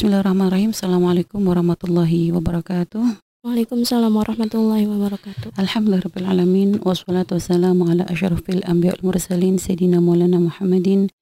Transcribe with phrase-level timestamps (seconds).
[0.00, 0.72] Bismillahirrahmanirrahim.
[0.72, 3.20] Assalamualaikum warahmatullahi wabarakatuh.
[3.44, 5.52] Waalaikumsalam warahmatullahi wabarakatuh.
[5.60, 6.80] Alhamdulillahirrahmanirrahim.
[6.80, 11.12] Wassalatu wassalamu ala asyrafil anbiya wal mursalin Sayyidina Maulana Muhammadin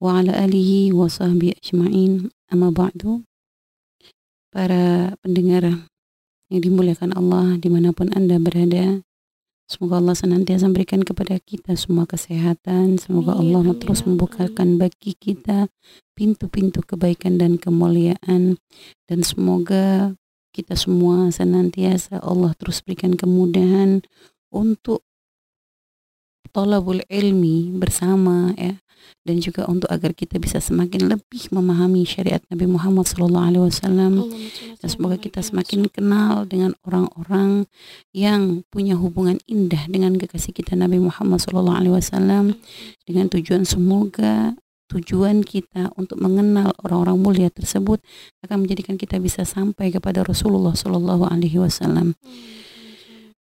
[0.00, 2.32] wa ala alihi wa sahbihi ajma'in.
[2.48, 3.20] Amma ba'du.
[4.48, 5.84] Para pendengar
[6.48, 9.04] yang dimuliakan Allah di mana pun Anda berada.
[9.66, 13.02] Semoga Allah senantiasa memberikan kepada kita semua kesehatan.
[13.02, 15.66] Semoga Allah terus membukakan bagi kita
[16.14, 18.62] pintu-pintu kebaikan dan kemuliaan.
[19.10, 20.14] Dan semoga
[20.50, 24.06] kita semua senantiasa Allah terus berikan kemudahan
[24.50, 25.05] untuk
[26.56, 28.80] tolabul ilmi bersama ya.
[29.26, 33.74] Dan juga untuk agar kita bisa semakin lebih memahami syariat Nabi Muhammad SAW
[34.78, 37.66] dan semoga kita semakin kenal dengan orang-orang
[38.14, 42.54] yang punya hubungan indah dengan kekasih kita Nabi Muhammad SAW
[43.02, 44.54] dengan tujuan semoga
[44.94, 47.98] tujuan kita untuk mengenal orang-orang mulia tersebut
[48.46, 52.14] akan menjadikan kita bisa sampai kepada Rasulullah Shallallahu Alaihi Wasallam.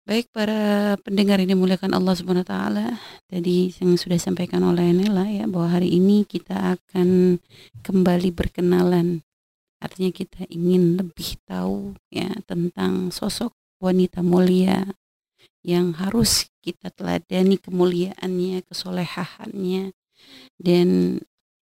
[0.03, 2.99] Baik para pendengar ini muliakan Allah Subhanahu Taala.
[3.23, 7.39] Tadi yang sudah disampaikan oleh Nela ya bahwa hari ini kita akan
[7.79, 9.23] kembali berkenalan.
[9.79, 14.91] Artinya kita ingin lebih tahu ya tentang sosok wanita mulia
[15.63, 19.95] yang harus kita teladani kemuliaannya, kesolehahannya
[20.59, 20.87] dan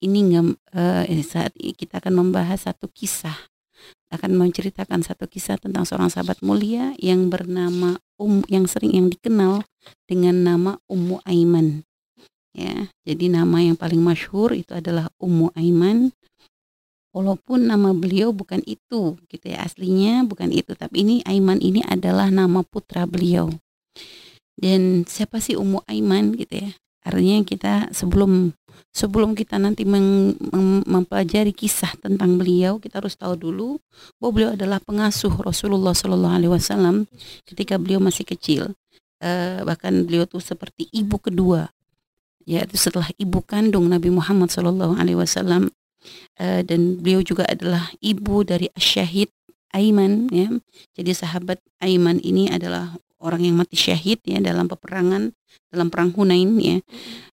[0.02, 0.20] ini
[0.74, 3.38] eh, saat kita akan membahas satu kisah
[4.10, 9.68] akan menceritakan satu kisah tentang seorang sahabat mulia yang bernama Um yang sering yang dikenal
[10.08, 11.84] dengan nama Ummu Aiman.
[12.56, 16.16] Ya, jadi nama yang paling masyhur itu adalah Ummu Aiman.
[17.12, 22.32] Walaupun nama beliau bukan itu, gitu ya aslinya bukan itu, tapi ini Aiman ini adalah
[22.32, 23.52] nama putra beliau.
[24.56, 26.72] Dan siapa sih Ummu Aiman gitu ya?
[27.04, 28.56] Artinya kita sebelum
[28.92, 29.84] sebelum kita nanti
[30.84, 33.80] mempelajari kisah tentang beliau, kita harus tahu dulu
[34.18, 37.10] bahwa beliau adalah pengasuh Rasulullah Shallallahu Alaihi Wasallam
[37.44, 38.72] ketika beliau masih kecil.
[39.20, 41.72] Eh, bahkan beliau tuh seperti ibu kedua,
[42.44, 45.72] yaitu setelah ibu kandung Nabi Muhammad Shallallahu Alaihi Wasallam.
[46.38, 49.32] Eh, dan beliau juga adalah ibu dari Syahid
[49.76, 50.48] Aiman ya.
[50.96, 55.32] Jadi sahabat Aiman ini adalah orang yang mati syahid ya dalam peperangan
[55.68, 56.80] dalam perang Hunain ya.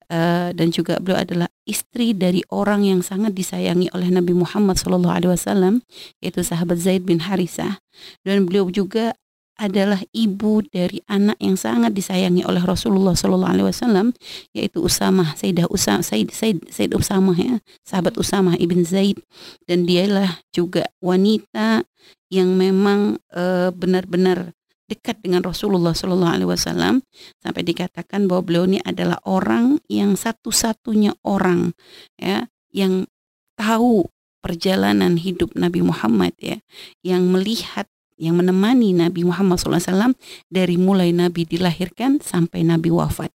[0.09, 5.86] Eh, dan juga beliau adalah istri dari orang yang sangat disayangi oleh Nabi Muhammad SAW
[6.18, 7.78] yaitu sahabat Zaid bin Harisah.
[8.25, 9.14] Dan beliau juga
[9.59, 14.09] adalah ibu dari anak yang sangat disayangi oleh Rasulullah SAW
[14.56, 19.22] yaitu Usamah Sayyidah Usamah Said Said Said Usamah ya sahabat Usamah ibn Zaid.
[19.69, 21.86] Dan dialah juga wanita
[22.34, 24.58] yang memang eh, benar-benar
[24.90, 27.06] dekat dengan Rasulullah Shallallahu Alaihi Wasallam
[27.40, 31.78] sampai dikatakan bahwa beliau ini adalah orang yang satu-satunya orang
[32.18, 33.06] ya yang
[33.54, 34.10] tahu
[34.42, 36.58] perjalanan hidup Nabi Muhammad ya
[37.06, 37.86] yang melihat
[38.20, 40.12] yang menemani Nabi Muhammad SAW
[40.52, 43.32] dari mulai Nabi dilahirkan sampai Nabi wafat.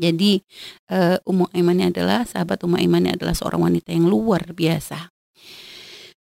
[0.00, 0.40] Jadi
[0.88, 5.12] uh, Ummu Aiman adalah sahabat Ummu Aiman adalah seorang wanita yang luar biasa.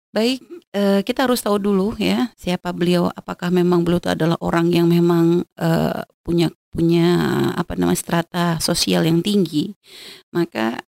[0.09, 0.41] Baik,
[0.73, 3.13] eh, kita harus tahu dulu ya siapa beliau.
[3.13, 7.07] Apakah memang beliau itu adalah orang yang memang eh, punya punya
[7.53, 9.77] apa namanya strata sosial yang tinggi.
[10.33, 10.81] Maka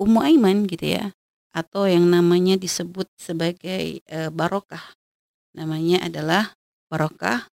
[0.00, 1.12] Ummu Aiman gitu ya,
[1.52, 4.96] atau yang namanya disebut sebagai eh, barokah.
[5.56, 6.52] Namanya adalah
[6.92, 7.48] barokah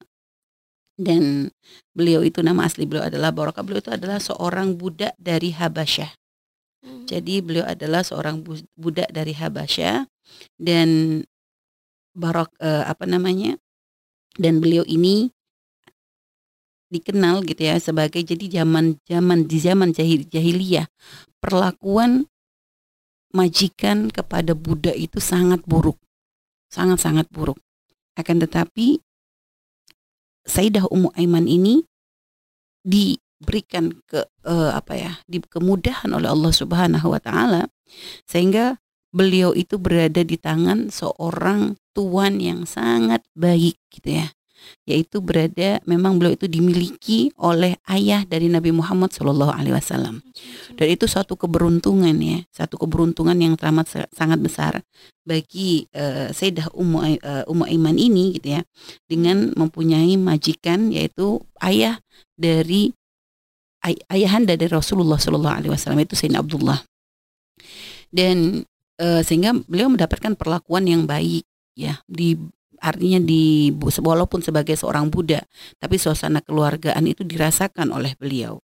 [0.99, 1.55] dan
[1.95, 3.63] beliau itu nama asli beliau adalah barokah.
[3.63, 6.11] Beliau itu adalah seorang budak dari Habasyah.
[7.07, 10.07] Jadi beliau adalah seorang bu- budak dari Habasyah
[10.57, 11.23] dan
[12.17, 13.61] barok eh, apa namanya?
[14.37, 15.33] Dan beliau ini
[16.87, 20.87] dikenal gitu ya sebagai jadi zaman zaman di zaman jahil, jahiliyah
[21.43, 22.31] perlakuan
[23.35, 25.99] majikan kepada budak itu sangat buruk.
[26.73, 27.59] Sangat-sangat buruk.
[28.17, 29.03] Akan tetapi
[30.47, 31.83] Sayyidah Ummu Aiman ini
[32.87, 37.67] diberikan ke eh, apa ya di kemudahan oleh Allah Subhanahu wa taala
[38.31, 38.79] sehingga
[39.17, 44.29] beliau itu berada di tangan seorang tuan yang sangat baik gitu ya.
[44.83, 50.21] Yaitu berada memang beliau itu dimiliki oleh ayah dari Nabi Muhammad Shallallahu Alaihi Wasallam.
[50.75, 54.83] Dan itu suatu keberuntungan ya satu keberuntungan yang teramat sa- sangat besar
[55.23, 58.61] bagi eh, Sayyidah Ummu, eh, Ummu Aiman ini gitu ya.
[59.07, 62.03] Dengan mempunyai majikan yaitu ayah
[62.35, 62.91] dari
[63.87, 66.83] ay- ayahanda dari Rasulullah Shallallahu Alaihi Wasallam itu Sayyidina Abdullah.
[68.11, 68.67] Dan
[69.01, 71.45] eh, sehingga beliau mendapatkan perlakuan yang baik
[71.77, 72.37] ya di
[72.81, 75.41] artinya di walaupun sebagai seorang Buddha
[75.81, 78.61] tapi suasana keluargaan itu dirasakan oleh beliau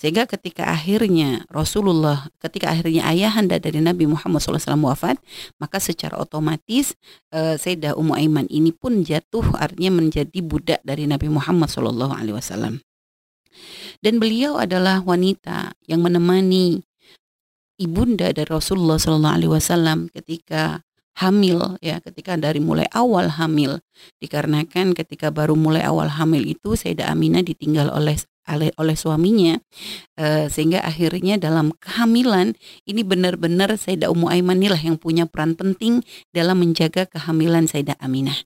[0.00, 5.20] Sehingga ketika akhirnya Rasulullah, ketika akhirnya ayahanda dari Nabi Muhammad SAW wafat,
[5.60, 6.96] maka secara otomatis
[7.36, 12.80] uh, Sayyidah Ummu Aiman ini pun jatuh artinya menjadi budak dari Nabi Muhammad SAW.
[13.98, 16.87] Dan beliau adalah wanita yang menemani
[17.78, 20.82] ibunda dari Rasulullah SAW ketika
[21.18, 23.82] hamil ya ketika dari mulai awal hamil.
[24.22, 28.18] Dikarenakan ketika baru mulai awal hamil itu Sayyidah Aminah ditinggal oleh
[28.48, 29.60] oleh, oleh suaminya
[30.16, 32.56] uh, sehingga akhirnya dalam kehamilan
[32.88, 36.02] ini benar-benar Sayyidah Ummu Aiman inilah yang punya peran penting
[36.32, 38.36] dalam menjaga kehamilan Sayyidah Aminah.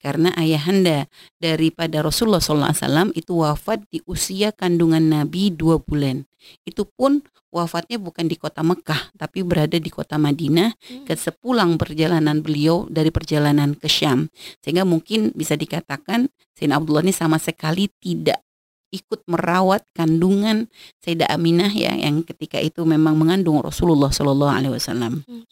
[0.00, 6.24] Karena ayahanda daripada Rasulullah SAW itu wafat di usia kandungan Nabi dua bulan.
[6.64, 11.04] Itu pun wafatnya bukan di kota Mekah tapi berada di kota Madinah hmm.
[11.08, 14.32] ke sepulang perjalanan beliau dari perjalanan ke Syam.
[14.64, 18.40] Sehingga mungkin bisa dikatakan Sayyidina Abdullah ini sama sekali tidak
[18.88, 20.66] ikut merawat kandungan
[21.04, 25.24] Sayyidah Aminah ya yang ketika itu memang mengandung Rasulullah Shallallahu Alaihi Wasallam.
[25.24, 25.44] Hmm.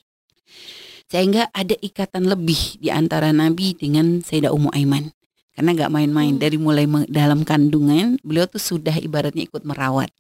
[1.07, 5.15] Sehingga ada ikatan lebih di antara Nabi dengan Sayyidah Ummu Aiman.
[5.57, 6.43] Karena gak main-main hmm.
[6.43, 10.13] dari mulai dalam kandungan beliau tuh sudah ibaratnya ikut merawat.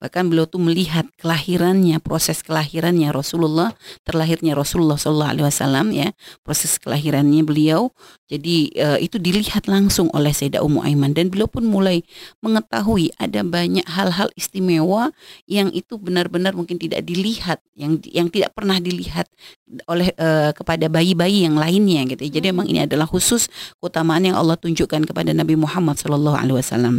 [0.00, 3.74] Bahkan beliau tuh melihat kelahirannya, proses kelahirannya Rasulullah,
[4.06, 6.08] terlahirnya Rasulullah Shallallahu Alaihi Wasallam ya,
[6.42, 7.90] proses kelahirannya beliau.
[8.26, 12.02] Jadi uh, itu dilihat langsung oleh Sayyidah Ummu Aiman dan beliau pun mulai
[12.42, 15.14] mengetahui ada banyak hal-hal istimewa
[15.46, 19.30] yang itu benar-benar mungkin tidak dilihat, yang yang tidak pernah dilihat
[19.86, 22.26] oleh uh, kepada bayi-bayi yang lainnya gitu.
[22.26, 22.42] Ya.
[22.42, 23.46] Jadi memang ini adalah khusus
[23.78, 26.94] keutamaan yang Allah tunjukkan kepada Nabi Muhammad Shallallahu Alaihi Wasallam.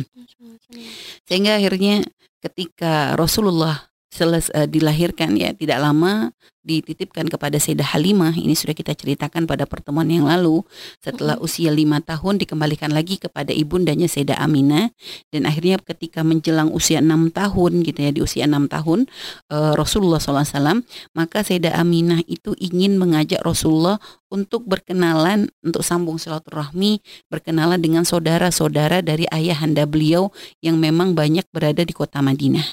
[1.27, 2.03] Sehingga akhirnya
[2.47, 6.31] ketika Rasulullah seles, uh, dilahirkan ya tidak lama
[6.67, 8.35] dititipkan kepada Sayyidah Halimah.
[8.35, 10.67] Ini sudah kita ceritakan pada pertemuan yang lalu.
[10.99, 14.91] Setelah usia lima tahun dikembalikan lagi kepada ibundanya Sayyidah Aminah.
[15.31, 19.07] Dan akhirnya ketika menjelang usia enam tahun gitu ya di usia enam tahun
[19.47, 20.83] uh, Rasulullah SAW
[21.15, 23.95] maka Sayyidah Aminah itu ingin mengajak Rasulullah
[24.27, 26.99] untuk berkenalan untuk sambung silaturahmi
[27.31, 32.67] berkenalan dengan saudara-saudara dari ayahanda beliau yang memang banyak berada di kota Madinah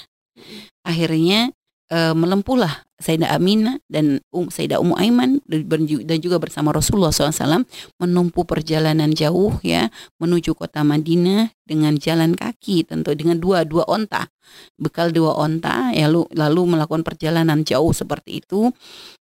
[0.85, 1.49] akhirnya
[1.89, 7.67] e, melempuhlah Sayyidah Aminah dan um, Sayyidah Ummu Aiman dan juga bersama Rasulullah SAW
[7.99, 14.31] menempuh perjalanan jauh ya menuju kota Madinah dengan jalan kaki tentu dengan dua dua onta
[14.79, 18.71] bekal dua onta ya lalu, lalu melakukan perjalanan jauh seperti itu.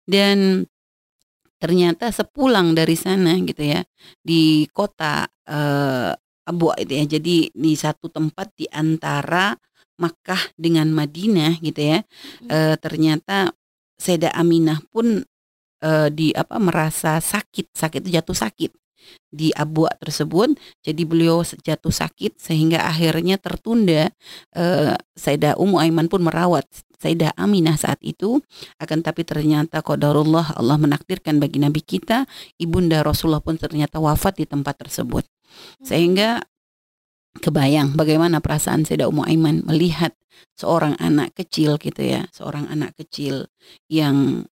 [0.04, 0.68] Dan
[1.62, 3.86] ternyata sepulang dari sana gitu ya
[4.19, 6.12] di kota uh,
[6.42, 9.54] Abu itu ya jadi di satu tempat di antara
[10.00, 12.00] Makkah dengan Madinah gitu ya.
[12.46, 13.52] E, ternyata
[14.02, 15.24] Sayyidah Aminah pun
[15.82, 18.72] e, di apa merasa sakit sakit itu jatuh sakit
[19.32, 20.56] di Abu tersebut.
[20.86, 24.10] Jadi beliau jatuh sakit sehingga akhirnya tertunda
[24.54, 24.64] e,
[25.18, 26.68] Sayyidah Ummu Aiman pun merawat
[27.02, 28.42] Sayyidah Aminah saat itu.
[28.78, 32.30] Akan tapi ternyata qadarullah Allah menakdirkan bagi nabi kita
[32.62, 35.26] ibunda Rasulullah pun ternyata wafat di tempat tersebut.
[35.84, 36.42] Sehingga
[37.39, 40.12] kebayang bagaimana perasaan Sayyidah Ummu Aiman melihat
[40.60, 43.48] seorang anak kecil gitu ya, seorang anak kecil
[43.88, 44.48] yang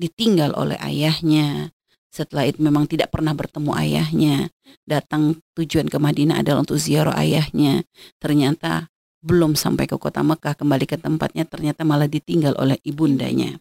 [0.00, 1.74] ditinggal oleh ayahnya.
[2.12, 4.36] Setelah itu memang tidak pernah bertemu ayahnya.
[4.84, 7.84] Datang tujuan ke Madinah adalah untuk ziarah ayahnya.
[8.20, 8.92] Ternyata
[9.22, 13.56] belum sampai ke kota Mekah kembali ke tempatnya ternyata malah ditinggal oleh ibundanya.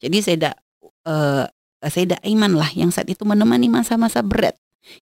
[0.00, 0.54] Jadi Sayyidah
[1.06, 1.44] uh,
[1.84, 4.56] Sayyidah Aiman lah yang saat itu menemani masa-masa berat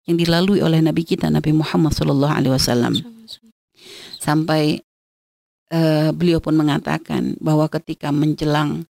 [0.07, 2.95] yang dilalui oleh Nabi kita Nabi Muhammad Shallallahu Alaihi Wasallam.
[4.23, 4.83] Sampai
[5.75, 8.87] uh, beliau pun mengatakan bahwa ketika menjelang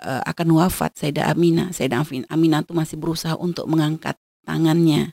[0.00, 5.12] uh, akan wafat Sayyidah Aminah Sayyidah Aminah itu masih berusaha untuk mengangkat tangannya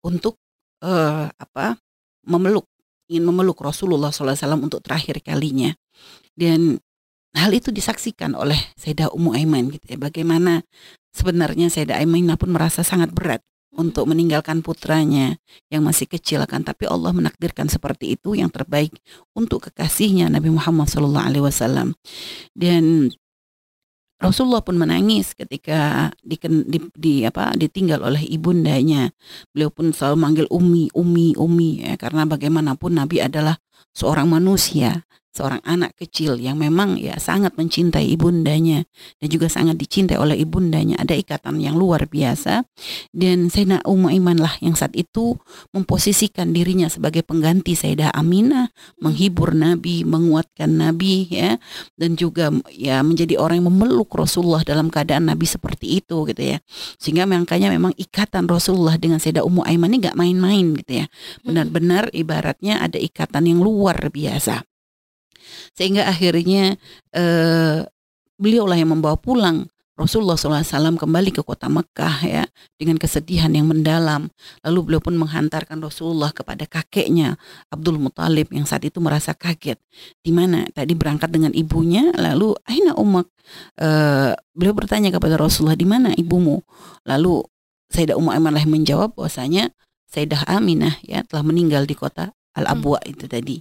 [0.00, 0.40] untuk
[0.84, 1.76] uh, apa
[2.24, 2.64] memeluk
[3.08, 5.72] ingin memeluk Rasulullah SAW untuk terakhir kalinya.
[6.36, 6.76] Dan
[7.32, 9.98] hal itu disaksikan oleh Sayyidah Ummu Aiman gitu ya.
[9.98, 10.60] Bagaimana
[11.16, 13.40] sebenarnya Sayyidah Aiman pun merasa sangat berat
[13.74, 15.36] untuk meninggalkan putranya
[15.68, 16.64] yang masih kecil kan.
[16.64, 18.96] Tapi Allah menakdirkan seperti itu yang terbaik
[19.36, 21.88] untuk kekasihnya Nabi Muhammad Shallallahu Alaihi Wasallam.
[22.56, 23.12] Dan
[24.18, 29.14] Rasulullah pun menangis ketika di, di, di apa ditinggal oleh ibundanya.
[29.54, 31.94] Beliau pun selalu manggil umi, umi, umi ya.
[31.94, 35.08] Karena bagaimanapun Nabi adalah seorang manusia
[35.38, 38.82] seorang anak kecil yang memang ya sangat mencintai ibundanya
[39.22, 40.98] dan juga sangat dicintai oleh ibundanya.
[40.98, 42.66] Ada ikatan yang luar biasa.
[43.14, 45.38] Dan Sayyidina Ummu Iman lah yang saat itu
[45.70, 51.62] memposisikan dirinya sebagai pengganti Sayyidah Aminah menghibur Nabi menguatkan Nabi ya
[51.94, 56.58] dan juga ya menjadi orang yang memeluk Rasulullah dalam keadaan Nabi seperti itu gitu ya.
[56.98, 61.06] Sehingga makanya memang ikatan Rasulullah dengan Sayyidah Ummu Aiman ini gak main-main gitu ya.
[61.46, 64.64] Benar-benar ibaratnya ada ikatan yang luar biasa
[65.76, 66.80] Sehingga akhirnya
[67.12, 67.84] eh,
[68.40, 72.44] beliaulah yang membawa pulang Rasulullah SAW kembali ke kota Mekah ya
[72.78, 74.30] dengan kesedihan yang mendalam.
[74.62, 77.34] Lalu beliau pun menghantarkan Rasulullah kepada kakeknya
[77.66, 79.82] Abdul Muthalib yang saat itu merasa kaget.
[80.22, 83.26] Di mana tadi berangkat dengan ibunya, lalu Aina Umak.
[83.74, 86.62] Uh, beliau bertanya kepada Rasulullah, di mana ibumu?
[87.02, 87.42] Lalu
[87.90, 89.74] Sayyidah Ummu Aiman menjawab bahwasanya
[90.06, 93.10] Sayyidah Aminah ya telah meninggal di kota Al-Abwa hmm.
[93.10, 93.56] itu tadi.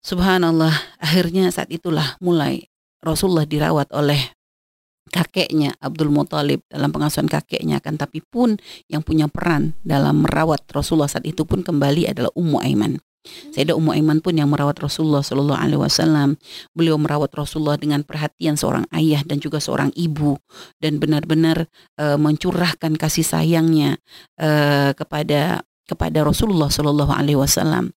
[0.00, 2.64] Subhanallah, akhirnya saat itulah mulai
[3.04, 4.32] Rasulullah dirawat oleh
[5.10, 11.10] kakeknya Abdul Muthalib dalam pengasuhan kakeknya kan tapi pun yang punya peran dalam merawat Rasulullah
[11.10, 13.02] saat itu pun kembali adalah Ummu Aiman.
[13.52, 16.40] Sayyidah Ummu Aiman pun yang merawat Rasulullah Shallallahu Alaihi Wasallam.
[16.72, 20.40] Beliau merawat Rasulullah dengan perhatian seorang ayah dan juga seorang ibu
[20.80, 21.68] dan benar-benar
[22.00, 24.00] uh, mencurahkan kasih sayangnya
[24.40, 25.60] uh, kepada
[25.90, 27.90] kepada Rasulullah Shallallahu Alaihi Wasallam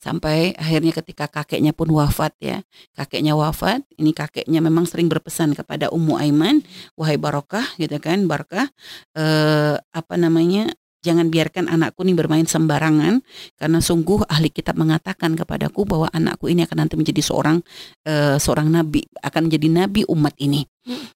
[0.00, 2.64] sampai akhirnya ketika kakeknya pun wafat ya
[2.96, 6.64] kakeknya wafat ini kakeknya memang sering berpesan kepada Ummu Aiman
[6.96, 8.68] wahai Barokah gitu kan Barokah
[9.16, 10.72] eh, apa namanya
[11.04, 13.20] Jangan biarkan anakku ini bermain sembarangan
[13.60, 17.60] karena sungguh ahli kitab mengatakan kepadaku bahwa anakku ini akan nanti menjadi seorang
[18.08, 20.64] uh, seorang nabi, akan menjadi nabi umat ini.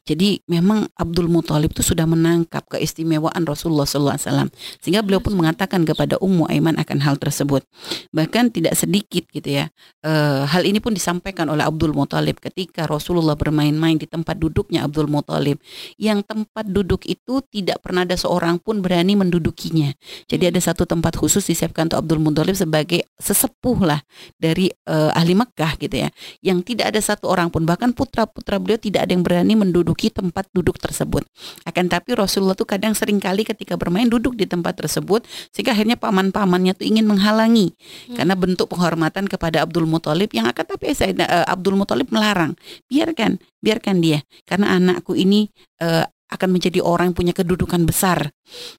[0.09, 4.49] Jadi memang Abdul Muthalib itu sudah menangkap keistimewaan Rasulullah SAW
[4.81, 7.61] sehingga beliau pun mengatakan kepada Ummu Aiman akan hal tersebut.
[8.09, 9.69] Bahkan tidak sedikit gitu ya.
[10.01, 10.13] E,
[10.49, 15.61] hal ini pun disampaikan oleh Abdul Muthalib ketika Rasulullah bermain-main di tempat duduknya Abdul Muthalib.
[16.01, 19.93] Yang tempat duduk itu tidak pernah ada seorang pun berani mendudukinya.
[20.25, 24.01] Jadi ada satu tempat khusus disiapkan untuk Abdul Muthalib sebagai sesepuh lah
[24.41, 26.09] dari e, ahli Mekah gitu ya.
[26.41, 30.47] Yang tidak ada satu orang pun bahkan putra-putra beliau tidak ada yang berani menduduki tempat
[30.55, 31.27] duduk tersebut.
[31.67, 35.99] Akan tapi Rasulullah tuh kadang sering kali ketika bermain duduk di tempat tersebut sehingga akhirnya
[35.99, 38.17] paman-pamannya tuh ingin menghalangi hmm.
[38.17, 42.55] karena bentuk penghormatan kepada Abdul Muthalib yang akan tapi saya uh, Abdul Muthalib melarang.
[42.87, 45.51] Biarkan, biarkan dia karena anakku ini
[45.83, 48.29] uh, akan menjadi orang yang punya kedudukan besar.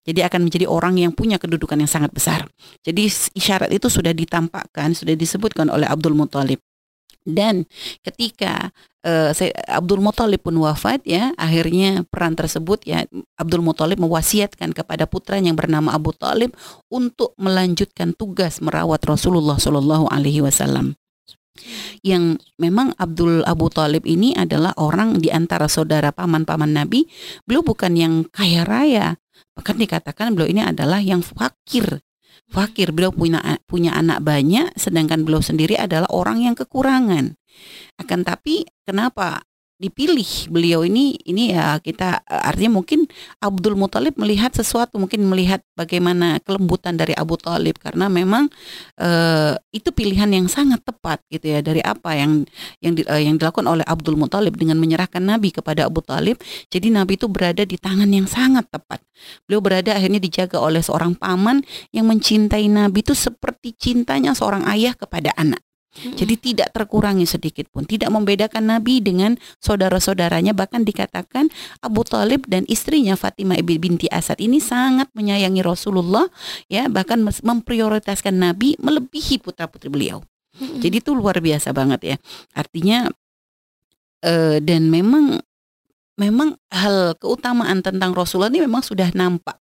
[0.06, 2.46] Jadi akan menjadi orang yang punya kedudukan yang sangat besar.
[2.86, 6.62] Jadi isyarat itu sudah ditampakkan, sudah disebutkan oleh Abdul Muthalib.
[7.28, 7.68] Dan
[8.02, 8.72] ketika
[9.04, 9.32] uh,
[9.68, 15.60] Abdul Muthalib pun wafat ya, akhirnya peran tersebut ya Abdul Muthalib mewasiatkan kepada putranya yang
[15.60, 16.56] bernama Abu Talib
[16.88, 20.96] untuk melanjutkan tugas merawat Rasulullah Shallallahu Alaihi Wasallam.
[22.00, 27.04] Yang memang Abdul Abu Talib ini adalah orang di antara saudara paman-paman Nabi,
[27.44, 29.20] beliau bukan yang kaya raya,
[29.52, 32.00] bahkan dikatakan beliau ini adalah yang fakir
[32.50, 33.40] fakir, beliau punya
[33.70, 37.38] punya anak banyak sedangkan beliau sendiri adalah orang yang kekurangan.
[37.98, 39.46] Akan tapi kenapa
[39.80, 40.52] dipilih.
[40.52, 43.08] Beliau ini ini ya kita artinya mungkin
[43.40, 48.52] Abdul Muthalib melihat sesuatu mungkin melihat bagaimana kelembutan dari Abu Talib karena memang
[49.00, 52.44] uh, itu pilihan yang sangat tepat gitu ya dari apa yang
[52.84, 56.36] yang di, uh, yang dilakukan oleh Abdul Muthalib dengan menyerahkan Nabi kepada Abu Talib
[56.68, 59.00] jadi Nabi itu berada di tangan yang sangat tepat.
[59.48, 61.64] Beliau berada akhirnya dijaga oleh seorang paman
[61.96, 65.64] yang mencintai Nabi itu seperti cintanya seorang ayah kepada anak
[66.16, 70.56] jadi tidak terkurangi sedikit pun, tidak membedakan Nabi dengan saudara-saudaranya.
[70.56, 71.52] Bahkan dikatakan
[71.84, 76.28] Abu Talib dan istrinya Fatimah binti Asad ini sangat menyayangi Rasulullah
[76.72, 76.88] ya.
[76.88, 80.24] Bahkan memprioritaskan Nabi melebihi putra-putri beliau.
[80.60, 82.16] Jadi itu luar biasa banget ya.
[82.52, 83.08] Artinya
[84.24, 85.40] uh, dan memang
[86.20, 89.56] memang hal keutamaan tentang Rasulullah ini memang sudah nampak.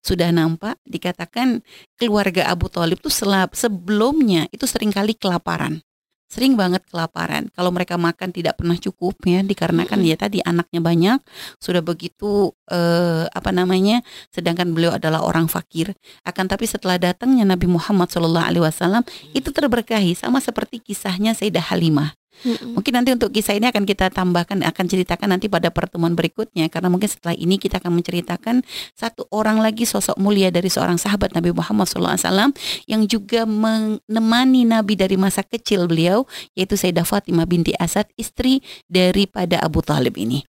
[0.00, 1.60] Sudah nampak dikatakan
[1.98, 5.82] keluarga Abu Talib itu sebelumnya itu sering kali kelaparan.
[6.30, 7.50] Sering banget kelaparan.
[7.52, 11.18] Kalau mereka makan tidak pernah cukup ya dikarenakan ya tadi anaknya banyak,
[11.62, 14.02] sudah begitu eh, apa namanya?
[14.34, 15.94] sedangkan beliau adalah orang fakir.
[16.26, 22.92] Akan tapi setelah datangnya Nabi Muhammad SAW itu terberkahi sama seperti kisahnya Sayyidah Halimah Mungkin
[22.92, 26.66] nanti untuk kisah ini akan kita tambahkan, akan ceritakan nanti pada pertemuan berikutnya.
[26.68, 31.32] Karena mungkin setelah ini kita akan menceritakan satu orang lagi sosok mulia dari seorang sahabat
[31.32, 32.52] Nabi Muhammad SAW
[32.90, 38.60] yang juga menemani Nabi dari masa kecil beliau, yaitu Sayyidah Fatimah binti Asad, istri
[38.90, 40.44] daripada Abu Talib ini.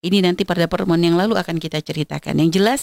[0.00, 2.36] Ini nanti pada pertemuan yang lalu akan kita ceritakan.
[2.40, 2.80] Yang jelas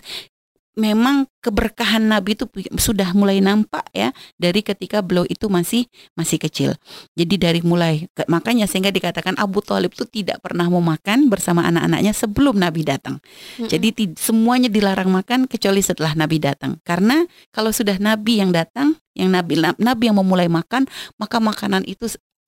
[0.78, 2.46] memang keberkahan Nabi itu
[2.78, 6.78] sudah mulai nampak ya dari ketika beliau itu masih masih kecil.
[7.18, 12.14] Jadi dari mulai makanya sehingga dikatakan Abu Thalib itu tidak pernah mau makan bersama anak-anaknya
[12.14, 13.18] sebelum Nabi datang.
[13.18, 13.70] Mm-hmm.
[13.74, 13.88] Jadi
[14.22, 16.78] semuanya dilarang makan kecuali setelah Nabi datang.
[16.86, 20.86] Karena kalau sudah Nabi yang datang, yang Nabi Nabi yang memulai makan,
[21.18, 22.06] maka makanan itu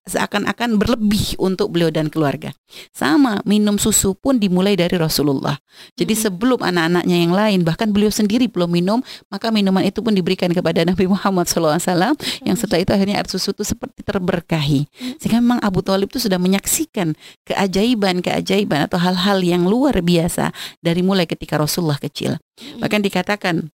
[0.09, 2.51] seakan-akan berlebih untuk beliau dan keluarga.
[2.89, 5.61] Sama minum susu pun dimulai dari Rasulullah.
[5.95, 6.21] Jadi hmm.
[6.25, 8.99] sebelum anak-anaknya yang lain bahkan beliau sendiri belum minum,
[9.29, 11.79] maka minuman itu pun diberikan kepada Nabi Muhammad SAW
[12.43, 14.89] yang setelah itu akhirnya air susu itu seperti terberkahi.
[15.21, 17.13] Sehingga memang Abu Talib itu sudah menyaksikan
[17.45, 20.49] keajaiban-keajaiban atau hal-hal yang luar biasa
[20.81, 22.41] dari mulai ketika Rasulullah kecil.
[22.81, 23.71] Bahkan dikatakan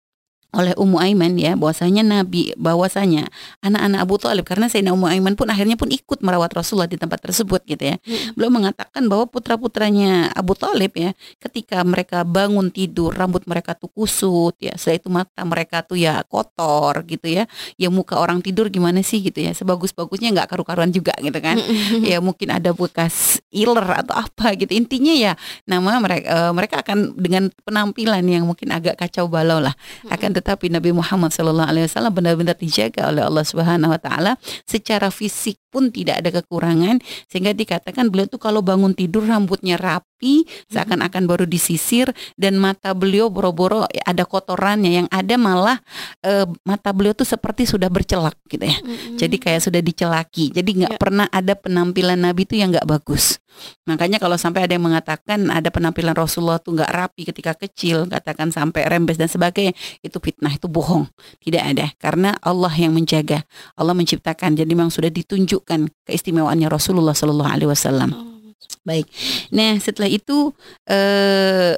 [0.53, 3.33] oleh Ummu Aiman ya bahwasanya Nabi bahwasanya
[3.65, 7.25] anak-anak Abu Thalib karena Sayyidina Ummu Aiman pun akhirnya pun ikut merawat Rasulullah di tempat
[7.25, 7.97] tersebut gitu ya.
[8.05, 8.37] Hmm.
[8.37, 14.53] Beliau mengatakan bahwa putra-putranya Abu Thalib ya ketika mereka bangun tidur rambut mereka tuh kusut
[14.61, 17.49] ya setelah itu mata mereka tuh ya kotor gitu ya.
[17.81, 19.57] Ya muka orang tidur gimana sih gitu ya.
[19.57, 21.57] Sebagus-bagusnya nggak karu-karuan juga gitu kan.
[22.13, 24.77] ya mungkin ada bekas iler atau apa gitu.
[24.77, 25.33] Intinya ya
[25.65, 29.73] nama mereka uh, mereka akan dengan penampilan yang mungkin agak kacau balau lah
[30.13, 34.33] akan tetapi Nabi Muhammad Sallallahu Alaihi Wasallam benar-benar dijaga oleh Allah Subhanahu Wa Taala.
[34.67, 37.01] Secara fisik pun tidak ada kekurangan
[37.33, 43.33] sehingga dikatakan beliau tuh kalau bangun tidur rambutnya rapi seakan-akan baru disisir dan mata beliau
[43.33, 45.81] boro-boro ada kotorannya yang ada malah
[46.21, 48.77] e, mata beliau tuh seperti sudah bercelak gitu ya.
[48.83, 49.17] Mm-hmm.
[49.17, 50.53] jadi kayak sudah dicelaki.
[50.53, 51.01] Jadi nggak yeah.
[51.01, 53.41] pernah ada penampilan Nabi itu yang nggak bagus.
[53.89, 58.49] Makanya kalau sampai ada yang mengatakan ada penampilan Rasulullah tuh nggak rapi ketika kecil katakan
[58.49, 61.07] sampai rembes dan sebagainya itu fitnah itu bohong.
[61.45, 61.93] Tidak ada.
[62.01, 63.45] Karena Allah yang menjaga.
[63.77, 64.57] Allah menciptakan.
[64.57, 68.11] Jadi memang sudah ditunjuk menunjukkan keistimewaannya Rasulullah Shallallahu Alaihi Wasallam.
[68.17, 69.07] Oh, Baik.
[69.53, 70.55] Nah setelah itu
[70.89, 71.77] eh,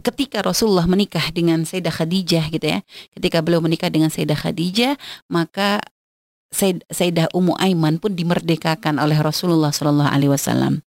[0.00, 2.78] ketika Rasulullah menikah dengan Sayyidah Khadijah gitu ya,
[3.18, 4.94] ketika beliau menikah dengan Sayyidah Khadijah,
[5.26, 5.82] maka
[6.88, 10.80] Sayyidah Ummu Aiman pun dimerdekakan oleh Rasulullah Shallallahu Alaihi Wasallam.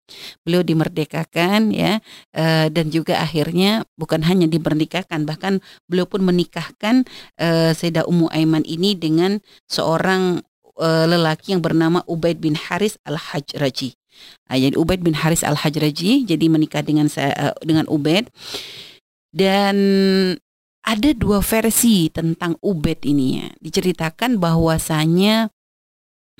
[0.47, 1.99] Beliau dimerdekakan ya
[2.31, 5.59] eh, dan juga akhirnya bukan hanya dimerdekakan bahkan
[5.91, 7.03] beliau pun menikahkan
[7.41, 10.39] uh, Sayyidah Ummu Aiman ini dengan seorang
[10.79, 13.97] uh, lelaki yang bernama Ubaid bin Haris al-Hajraji.
[14.47, 17.11] Uh, jadi Ubaid bin Haris al-Hajraji jadi menikah dengan
[17.65, 18.31] dengan Ubaid
[19.35, 19.75] dan
[20.87, 23.47] ada dua versi tentang Ubaid ini ya.
[23.59, 25.51] Diceritakan bahwasanya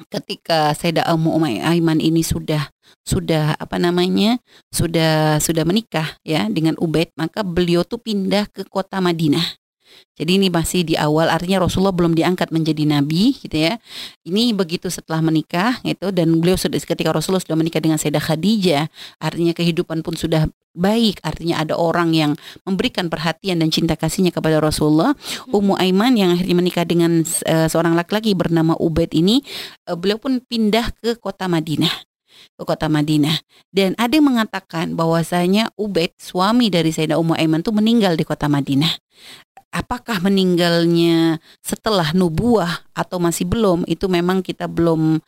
[0.08, 2.70] ketika Sayyidah Ummu Aiman ini sudah
[3.04, 4.40] sudah apa namanya
[4.72, 9.44] sudah sudah menikah ya dengan Ubaid maka beliau tuh pindah ke kota Madinah
[10.18, 13.78] jadi ini masih di awal artinya Rasulullah belum diangkat menjadi nabi gitu ya.
[14.26, 18.84] Ini begitu setelah menikah gitu dan beliau sudah ketika Rasulullah sudah menikah dengan Sayyidah Khadijah,
[19.22, 22.32] artinya kehidupan pun sudah baik, artinya ada orang yang
[22.66, 25.14] memberikan perhatian dan cinta kasihnya kepada Rasulullah.
[25.54, 29.46] Ummu Aiman yang akhirnya menikah dengan uh, seorang laki-laki bernama Ubaid ini,
[29.86, 31.94] uh, beliau pun pindah ke kota Madinah
[32.54, 33.34] ke kota Madinah
[33.74, 38.46] dan ada yang mengatakan bahwasanya Ubaid suami dari Sayyidah Ummu Aiman itu meninggal di kota
[38.46, 38.94] Madinah
[39.72, 43.84] apakah meninggalnya setelah nubuah atau masih belum?
[43.86, 45.22] Itu memang kita belum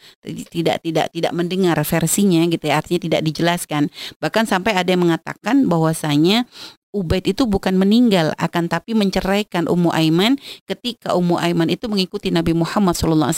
[0.50, 2.82] tidak tidak tidak mendengar versinya gitu ya.
[2.82, 3.94] Artinya tidak dijelaskan.
[4.18, 6.48] Bahkan sampai ada yang mengatakan bahwasanya
[6.90, 12.58] Ubaid itu bukan meninggal akan tapi menceraikan Ummu Aiman ketika Ummu Aiman itu mengikuti Nabi
[12.58, 13.30] Muhammad SAW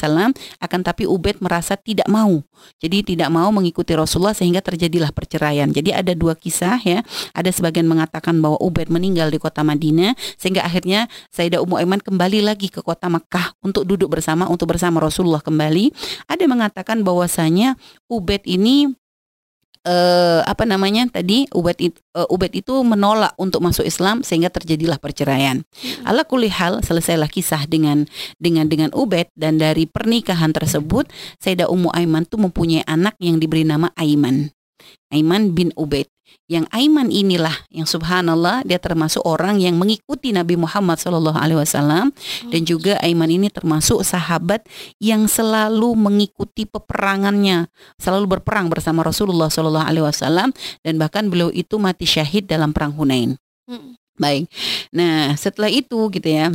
[0.63, 2.39] akan tapi Ubaid merasa tidak mau.
[2.79, 5.67] Jadi tidak mau mengikuti Rasulullah sehingga terjadilah perceraian.
[5.67, 7.03] Jadi ada dua kisah ya.
[7.35, 12.39] Ada sebagian mengatakan bahwa Ubaid meninggal di kota Madinah sehingga akhirnya Sayyidah Ummu Aiman kembali
[12.47, 15.91] lagi ke kota Makkah untuk duduk bersama untuk bersama Rasulullah kembali.
[16.31, 17.75] Ada mengatakan bahwasanya
[18.07, 19.00] Ubaid ini
[19.87, 24.99] uh, apa namanya tadi Ubed itu, uh, Ubed itu menolak untuk masuk Islam sehingga terjadilah
[24.99, 25.63] perceraian.
[25.63, 26.09] Hmm.
[26.11, 28.05] Ala kulihal selesailah kisah dengan
[28.37, 31.07] dengan dengan Ubed dan dari pernikahan tersebut
[31.39, 34.51] Sayyidah Ummu Aiman tuh mempunyai anak yang diberi nama Aiman.
[35.11, 36.10] Aiman bin Ubaid.
[36.51, 42.11] Yang Aiman inilah yang subhanallah dia termasuk orang yang mengikuti Nabi Muhammad Shallallahu Alaihi Wasallam
[42.51, 44.67] dan juga Aiman ini termasuk sahabat
[44.99, 50.51] yang selalu mengikuti peperangannya, selalu berperang bersama Rasulullah Shallallahu Alaihi Wasallam
[50.83, 53.39] dan bahkan beliau itu mati syahid dalam perang Hunain.
[53.71, 53.95] Hmm.
[54.19, 54.51] Baik,
[54.91, 56.51] nah setelah itu gitu ya,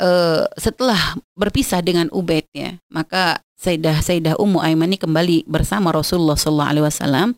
[0.00, 6.36] uh, setelah berpisah dengan Ubaid ya, maka Sayyidah Sayyidah Ummu Aiman ini kembali bersama Rasulullah
[6.36, 7.28] Sallallahu Alaihi Wasallam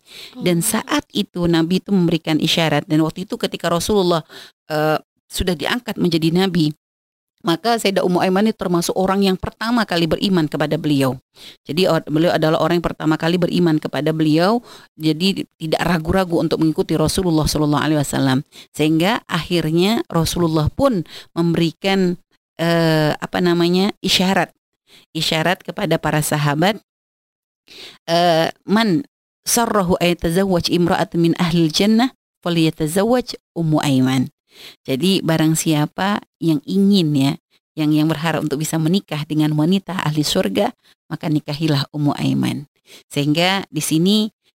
[0.43, 0.67] dan oh.
[0.67, 4.27] saat itu Nabi itu memberikan isyarat dan waktu itu ketika Rasulullah
[4.73, 4.99] uh,
[5.31, 6.75] sudah diangkat menjadi Nabi
[7.47, 11.15] maka Sayyidah Ummu Aiman ini termasuk orang yang pertama kali beriman kepada beliau.
[11.63, 14.59] Jadi beliau adalah orang yang pertama kali beriman kepada beliau,
[14.99, 18.43] jadi tidak ragu-ragu untuk mengikuti Rasulullah Sallallahu Alaihi Wasallam.
[18.75, 21.07] Sehingga akhirnya Rasulullah pun
[21.39, 22.19] memberikan
[22.59, 24.51] uh, apa namanya isyarat
[25.15, 26.83] isyarat kepada para sahabat
[28.11, 29.07] uh, man
[29.47, 34.29] sarrahu ayatazawwaj imra'at min ahli jannah falyatazawwaj ummu aiman.
[34.85, 37.33] Jadi barang siapa yang ingin ya
[37.77, 40.73] yang yang berharap untuk bisa menikah dengan wanita ahli surga,
[41.13, 42.65] maka nikahilah Ummu Aiman.
[43.13, 44.17] Sehingga di sini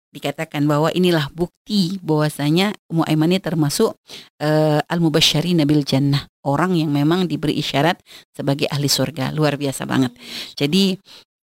[0.10, 3.94] dikatakan bahwa inilah bukti bahwasanya Ummu Aiman ini termasuk
[4.42, 8.00] uh, al-mubasysyari nabil jannah, orang yang memang diberi isyarat
[8.34, 9.36] sebagai ahli surga.
[9.36, 10.16] Luar biasa banget.
[10.56, 10.98] Jadi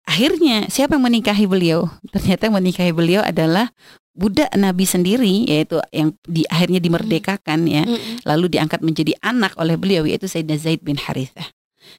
[0.09, 1.87] akhirnya siapa yang menikahi beliau?
[2.09, 3.69] Ternyata menikahi beliau adalah
[4.17, 7.85] budak Nabi sendiri yaitu yang di akhirnya dimerdekakan ya,
[8.25, 11.47] lalu diangkat menjadi anak oleh beliau yaitu Sayyidina Zaid bin Harithah.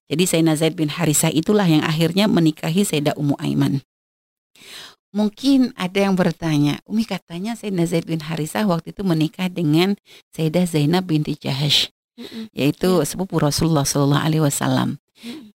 [0.09, 3.79] Jadi Sayyidina Zaid bin Harithah itulah yang akhirnya menikahi Sayyidah Ummu Aiman.
[5.15, 9.95] Mungkin ada yang bertanya, Umi katanya Sayyidina Zaid bin Harisah waktu itu menikah dengan
[10.35, 13.07] Sayyidah Zainab binti Jahash, mm yaitu yeah.
[13.07, 15.01] sepupu Rasulullah Shallallahu Alaihi Wasallam.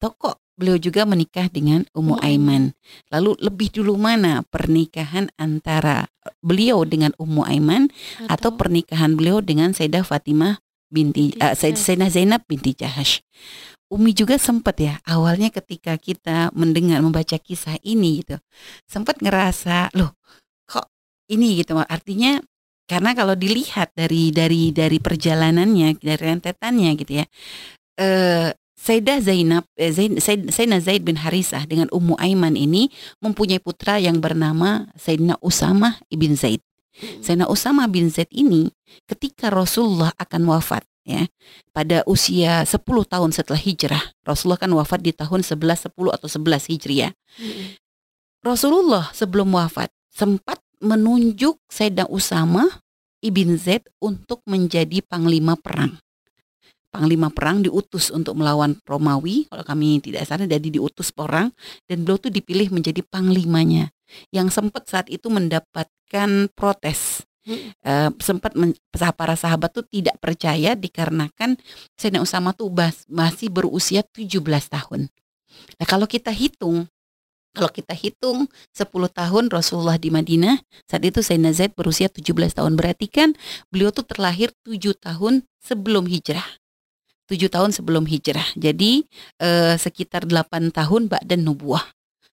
[0.02, 2.76] Toko beliau juga menikah dengan Ummu Aiman.
[3.08, 6.08] Lalu lebih dulu mana pernikahan antara
[6.44, 7.88] beliau dengan Ummu Aiman
[8.28, 10.60] atau, atau pernikahan beliau dengan Sayyidah Fatimah
[10.92, 13.24] binti uh, Sayyidah Zainab binti Jahash?
[13.92, 18.40] Umi juga sempat ya awalnya ketika kita mendengar membaca kisah ini gitu
[18.88, 20.16] sempat ngerasa loh
[20.64, 20.88] kok
[21.28, 22.40] ini gitu artinya
[22.88, 27.26] karena kalau dilihat dari dari dari perjalanannya dari rentetannya gitu ya
[28.00, 28.48] eh
[28.82, 32.90] Sayyidah Zainab eh, Zain, Sayyidina Zaid bin Harisah dengan Ummu Aiman ini
[33.22, 36.58] mempunyai putra yang bernama Sayyidina Usama ibn Zaid.
[36.98, 37.22] Hmm.
[37.22, 38.74] Sayyidina Usama bin Zaid ini
[39.06, 41.30] ketika Rasulullah akan wafat ya
[41.70, 46.70] pada usia 10 tahun setelah hijrah Rasulullah kan wafat di tahun 11 10 atau 11
[46.70, 47.10] hijriah
[48.42, 52.82] Rasulullah sebelum wafat sempat menunjuk Sayyidina Usama
[53.22, 56.02] ibn Zaid untuk menjadi panglima perang
[56.92, 61.48] panglima perang diutus untuk melawan Romawi kalau kami tidak salah jadi diutus perang
[61.88, 63.88] dan beliau tuh dipilih menjadi panglimanya
[64.28, 67.24] yang sempat saat itu mendapatkan protes
[67.82, 71.58] uh, sempat men, para sahabat tuh tidak percaya dikarenakan
[71.98, 75.08] Sayyidina Usama tuh bas, masih berusia 17 tahun.
[75.80, 76.86] Nah, kalau kita hitung
[77.52, 80.56] kalau kita hitung 10 tahun Rasulullah di Madinah,
[80.88, 82.80] saat itu Sayyidina Zaid berusia 17 tahun.
[82.80, 83.36] Berarti kan
[83.68, 86.61] beliau tuh terlahir 7 tahun sebelum hijrah.
[87.32, 88.44] 7 tahun sebelum hijrah.
[88.60, 89.08] Jadi
[89.40, 91.88] eh, sekitar 8 tahun Ba'dan Nubuah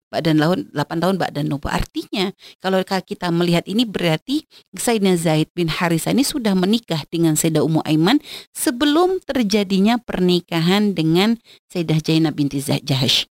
[0.10, 1.78] dan tahun 8 tahun dan Nubuah.
[1.78, 7.62] Artinya kalau kita melihat ini berarti Sayyidina Zaid bin Harisa ini sudah menikah dengan Sayyidah
[7.62, 8.18] Ummu Aiman
[8.50, 11.38] sebelum terjadinya pernikahan dengan
[11.70, 13.30] Sayyidah Zainab binti Jahash.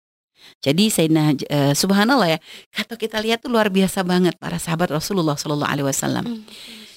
[0.63, 2.41] Jadi Sayyidina uh, subhanallah ya,
[2.73, 6.25] kata kita lihat tuh luar biasa banget para sahabat Rasulullah Shallallahu alaihi wasallam.
[6.25, 6.43] Hmm.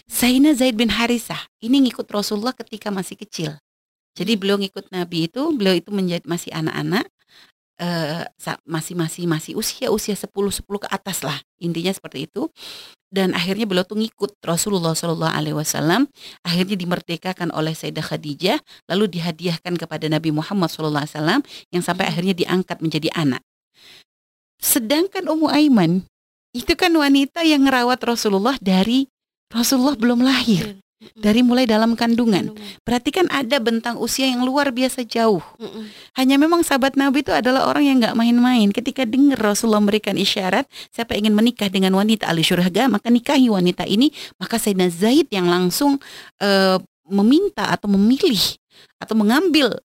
[0.08, 3.58] Sayyidina Zaid bin Harisah ini ngikut Rasulullah ketika masih kecil.
[4.12, 7.08] Jadi beliau ngikut Nabi itu, beliau itu menjadi masih anak-anak
[7.82, 8.24] uh,
[8.64, 12.48] masih masih masih usia usia 10 10 ke atas lah intinya seperti itu.
[13.12, 16.08] Dan akhirnya beliau tuh ngikut Rasulullah Shallallahu Alaihi Wasallam
[16.48, 21.42] akhirnya dimerdekakan oleh Sayyidah Khadijah lalu dihadiahkan kepada Nabi Muhammad Shallallahu Alaihi Wasallam
[21.76, 22.12] yang sampai hmm.
[22.16, 23.44] akhirnya diangkat menjadi anak.
[24.62, 26.08] Sedangkan Ummu Aiman
[26.56, 29.12] itu kan wanita yang ngerawat Rasulullah dari
[29.52, 30.80] Rasulullah belum lahir
[31.18, 32.54] dari mulai dalam kandungan.
[32.86, 35.42] Berarti kan ada bentang usia yang luar biasa jauh.
[36.16, 38.70] Hanya memang sahabat Nabi itu adalah orang yang nggak main-main.
[38.70, 43.86] Ketika dengar Rasulullah memberikan isyarat, siapa ingin menikah dengan wanita ahli syurga, maka nikahi wanita
[43.90, 44.14] ini.
[44.38, 45.98] Maka Sayyidina Zaid yang langsung
[46.42, 46.78] uh,
[47.10, 48.40] meminta atau memilih
[49.02, 49.82] atau mengambil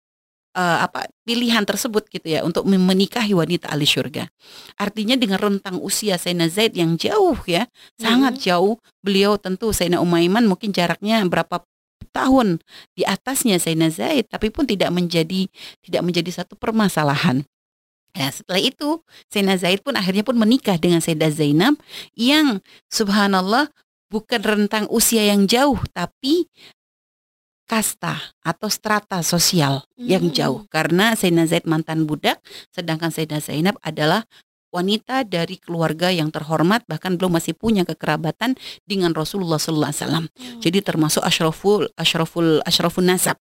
[0.54, 4.30] uh, apa pilihan tersebut gitu ya untuk menikahi wanita ahli syurga.
[4.78, 8.02] Artinya dengan rentang usia Sayyidina Zaid yang jauh ya, hmm.
[8.02, 8.78] sangat jauh.
[9.04, 11.66] Beliau tentu Sayyidina Umaiman mungkin jaraknya berapa
[12.14, 12.62] tahun
[12.94, 15.50] di atasnya Sayyidina Zaid tapi pun tidak menjadi
[15.82, 17.42] tidak menjadi satu permasalahan.
[18.14, 19.02] Ya, setelah itu
[19.34, 21.82] Sayyidina Zaid pun akhirnya pun menikah dengan Sayyidah Zainab
[22.14, 22.62] yang
[22.94, 23.74] subhanallah
[24.14, 26.46] bukan rentang usia yang jauh tapi
[27.64, 30.08] kasta atau strata sosial hmm.
[30.08, 32.44] yang jauh karena Sayyidina Zaid mantan budak
[32.76, 34.28] sedangkan Sayyidina Zainab adalah
[34.74, 38.58] wanita dari keluarga yang terhormat bahkan belum masih punya kekerabatan
[38.90, 40.26] dengan Rasulullah sallallahu alaihi wasallam.
[40.26, 40.60] Hmm.
[40.66, 43.38] Jadi termasuk asyraful asyraful asyrafun nasab.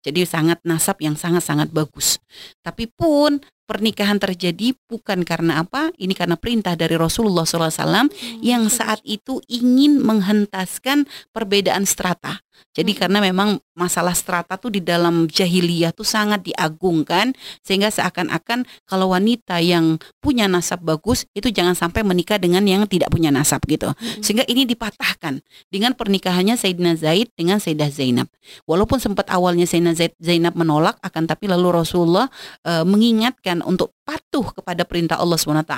[0.00, 2.22] Jadi sangat nasab yang sangat-sangat bagus.
[2.64, 5.90] Tapi pun pernikahan terjadi bukan karena apa?
[5.98, 7.68] Ini karena perintah dari Rasulullah SAW
[8.08, 8.40] hmm.
[8.40, 12.46] yang saat itu ingin menghentaskan perbedaan strata.
[12.72, 13.00] Jadi hmm.
[13.00, 19.60] karena memang masalah strata tuh di dalam jahiliyah tuh sangat diagungkan sehingga seakan-akan kalau wanita
[19.60, 23.92] yang punya nasab bagus itu jangan sampai menikah dengan yang tidak punya nasab gitu.
[23.92, 24.22] Hmm.
[24.24, 28.28] Sehingga ini dipatahkan dengan pernikahannya Sayyidina Zaid dengan Sayyidah Zainab.
[28.64, 32.30] Walaupun sempat awalnya Sayyidina Zaid, Zainab menolak akan tapi lalu Rasulullah
[32.64, 35.74] e, mengingatkan untuk patuh kepada perintah Allah SWT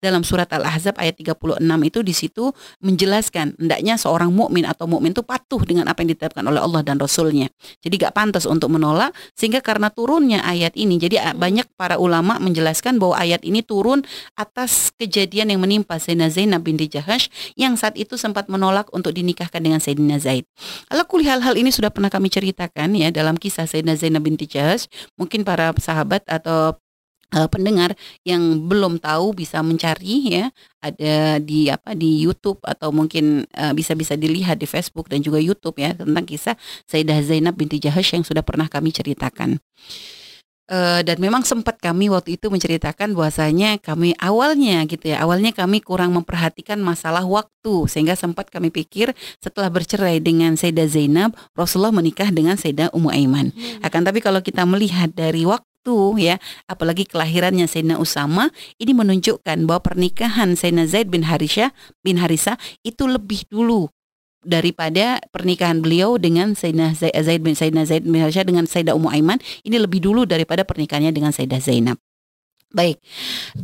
[0.00, 2.44] dalam surat Al-Ahzab ayat 36 itu di situ
[2.80, 6.96] menjelaskan hendaknya seorang mukmin atau mukmin itu patuh dengan apa yang ditetapkan oleh Allah dan
[6.96, 7.52] Rasulnya.
[7.84, 12.96] Jadi gak pantas untuk menolak sehingga karena turunnya ayat ini jadi banyak para ulama menjelaskan
[12.96, 14.00] bahwa ayat ini turun
[14.34, 19.60] atas kejadian yang menimpa Sayyidina Zainab binti Jahash yang saat itu sempat menolak untuk dinikahkan
[19.60, 20.48] dengan Sayyidina Zaid.
[20.88, 24.88] Ala hal-hal ini sudah pernah kami ceritakan ya dalam kisah Sayyidina Zainab binti Jahash.
[25.20, 26.78] Mungkin para sahabat atau
[27.34, 27.92] uh, pendengar
[28.24, 30.44] yang belum tahu bisa mencari ya
[30.78, 35.76] ada di apa di YouTube atau mungkin uh, bisa-bisa dilihat di Facebook dan juga YouTube
[35.82, 36.54] ya tentang kisah
[36.86, 39.58] Sayyidah Zainab binti Jahash yang sudah pernah kami ceritakan.
[40.68, 45.80] Uh, dan memang sempat kami waktu itu menceritakan bahwasanya kami awalnya gitu ya awalnya kami
[45.80, 52.28] kurang memperhatikan masalah waktu sehingga sempat kami pikir setelah bercerai dengan Sayyidah Zainab Rasulullah menikah
[52.28, 53.48] dengan Sayyidah Ummu Aiman.
[53.56, 53.80] Hmm.
[53.80, 55.64] Akan tapi kalau kita melihat dari waktu
[56.20, 56.36] ya
[56.68, 61.72] apalagi kelahirannya Sayyidina Usama ini menunjukkan bahwa pernikahan Sayyidina Zaid bin Harisha
[62.04, 63.88] bin Harisa itu lebih dulu
[64.44, 69.38] daripada pernikahan beliau dengan Sayyidina Zaid bin Sayyidina Zaid bin Harisha dengan Sayyidah Ummu Aiman
[69.66, 71.98] ini lebih dulu daripada pernikahannya dengan Sayyidah Zainab.
[72.68, 73.00] Baik,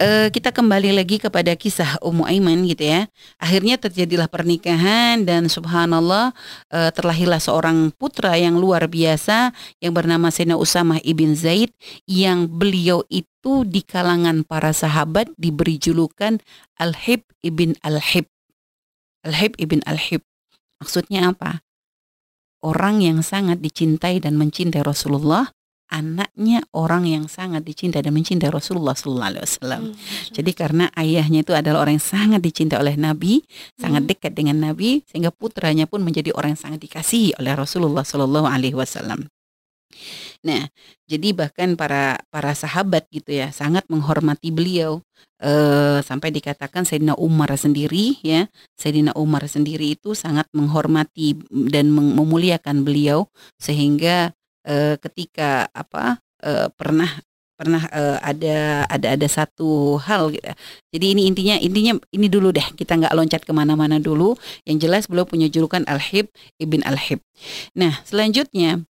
[0.01, 3.05] uh, kita kembali lagi kepada kisah Ummu Aiman gitu ya.
[3.37, 6.33] Akhirnya terjadilah pernikahan dan subhanallah
[6.73, 9.53] uh, terlahirlah seorang putra yang luar biasa
[9.85, 11.77] yang bernama Sayyidina Usamah ibn Zaid
[12.09, 16.41] yang beliau itu di kalangan para sahabat diberi julukan
[16.81, 18.25] Al-Hib ibn Al-Hib.
[19.21, 20.25] Al-Hib ibn Al-Hib.
[20.81, 21.61] Maksudnya apa?
[22.65, 25.53] Orang yang sangat dicintai dan mencintai Rasulullah
[25.91, 29.83] anaknya orang yang sangat dicintai dan mencintai Rasulullah Sallallahu Alaihi Wasallam.
[29.91, 29.95] Hmm.
[30.33, 33.81] Jadi karena ayahnya itu adalah orang yang sangat dicintai oleh Nabi, hmm.
[33.81, 38.49] sangat dekat dengan Nabi, sehingga putranya pun menjadi orang yang sangat dikasihi oleh Rasulullah Sallallahu
[38.49, 39.29] Alaihi Wasallam.
[40.45, 40.69] Nah,
[41.09, 45.01] jadi bahkan para para sahabat gitu ya sangat menghormati beliau
[45.41, 48.45] eh, sampai dikatakan Sayyidina Umar sendiri ya,
[48.77, 54.37] Sayyidina Umar sendiri itu sangat menghormati dan memuliakan beliau sehingga
[54.69, 57.09] uh, ketika apa uh, pernah
[57.55, 60.51] pernah uh, ada ada ada satu hal gitu.
[60.91, 64.35] Jadi ini intinya intinya ini dulu deh kita nggak loncat ke mana-mana dulu.
[64.67, 67.23] Yang jelas beliau punya julukan Al-Hib ibn Al-Hib.
[67.79, 68.83] Nah selanjutnya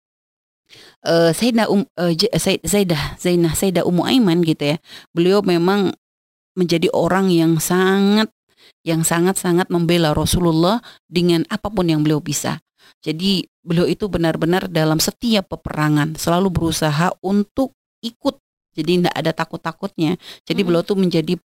[1.04, 4.76] uh, Sayyidah um, uh, Sayyidah Zainah Sayyidah Ummu Aiman gitu ya.
[5.12, 5.92] Beliau memang
[6.56, 8.32] menjadi orang yang sangat
[8.84, 12.63] yang sangat-sangat membela Rasulullah dengan apa pun yang beliau bisa.
[13.04, 18.40] Jadi beliau itu benar-benar dalam setiap peperangan selalu berusaha untuk ikut.
[18.74, 20.18] Jadi tidak ada takut-takutnya.
[20.42, 20.68] Jadi hmm.
[20.68, 21.38] beliau tuh menjadi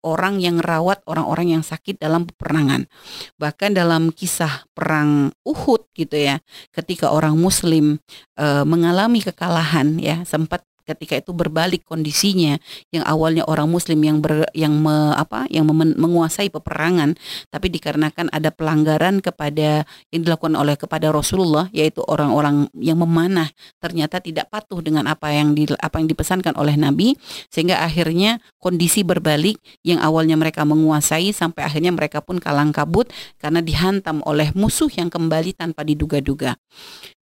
[0.00, 2.88] orang yang rawat orang-orang yang sakit dalam peperangan.
[3.36, 6.40] Bahkan dalam kisah perang Uhud gitu ya,
[6.72, 8.00] ketika orang muslim
[8.36, 10.64] e, mengalami kekalahan ya, sempat
[10.94, 12.58] ketika itu berbalik kondisinya
[12.90, 17.14] yang awalnya orang muslim yang ber, yang me, apa yang memen, menguasai peperangan
[17.48, 23.48] tapi dikarenakan ada pelanggaran kepada yang dilakukan oleh kepada Rasulullah yaitu orang-orang yang memanah
[23.78, 27.14] ternyata tidak patuh dengan apa yang di, apa yang dipesankan oleh Nabi
[27.48, 33.62] sehingga akhirnya kondisi berbalik yang awalnya mereka menguasai sampai akhirnya mereka pun kalang kabut karena
[33.62, 36.58] dihantam oleh musuh yang kembali tanpa diduga-duga.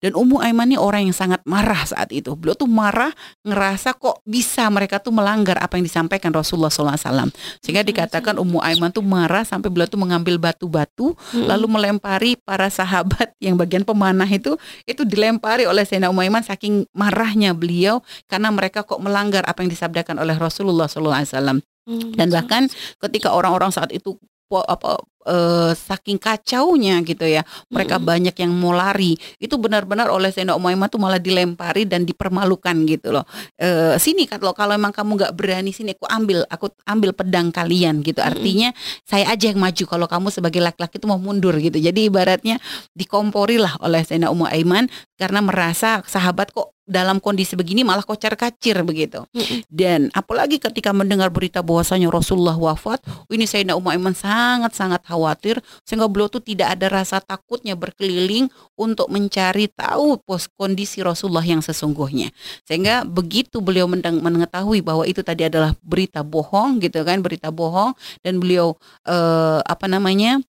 [0.03, 2.35] Dan Ummu Aiman ini orang yang sangat marah saat itu.
[2.35, 3.15] Beliau tuh marah
[3.47, 7.31] ngerasa kok bisa mereka tuh melanggar apa yang disampaikan Rasulullah SAW.
[7.63, 11.47] Sehingga dikatakan Ummu Aiman tuh marah sampai beliau tuh mengambil batu-batu hmm.
[11.47, 16.83] lalu melempari para sahabat yang bagian pemanah itu itu dilempari oleh Sayyidina Ummu Aiman saking
[16.91, 21.63] marahnya beliau karena mereka kok melanggar apa yang disabdakan oleh Rasulullah SAW.
[21.87, 22.67] Hmm, Dan bahkan
[22.99, 24.19] ketika orang-orang saat itu
[24.53, 27.43] apa uh, saking kacaunya gitu ya.
[27.71, 28.05] Mereka hmm.
[28.05, 29.15] banyak yang mau lari.
[29.39, 33.25] Itu benar-benar oleh Sayyidina Umaymah tuh malah dilempari dan dipermalukan gitu loh.
[33.59, 38.03] Uh, sini kalau kalau emang kamu nggak berani sini aku ambil aku ambil pedang kalian
[38.03, 38.19] gitu.
[38.19, 39.07] Artinya hmm.
[39.07, 41.77] saya aja yang maju kalau kamu sebagai laki-laki itu mau mundur gitu.
[41.79, 42.57] Jadi ibaratnya
[42.97, 48.79] dikompori lah oleh Ummu Aiman karena merasa sahabat kok dalam kondisi begini malah kocar kacir
[48.83, 49.23] begitu.
[49.71, 52.99] Dan apalagi ketika mendengar berita bahwasanya Rasulullah wafat,
[53.31, 59.07] ini Sayyidina Ummu Aiman sangat-sangat khawatir sehingga beliau tuh tidak ada rasa takutnya berkeliling untuk
[59.07, 62.29] mencari tahu pos kondisi Rasulullah yang sesungguhnya.
[62.67, 68.43] Sehingga begitu beliau mengetahui bahwa itu tadi adalah berita bohong gitu kan, berita bohong dan
[68.43, 68.75] beliau
[69.07, 70.43] eh, apa namanya?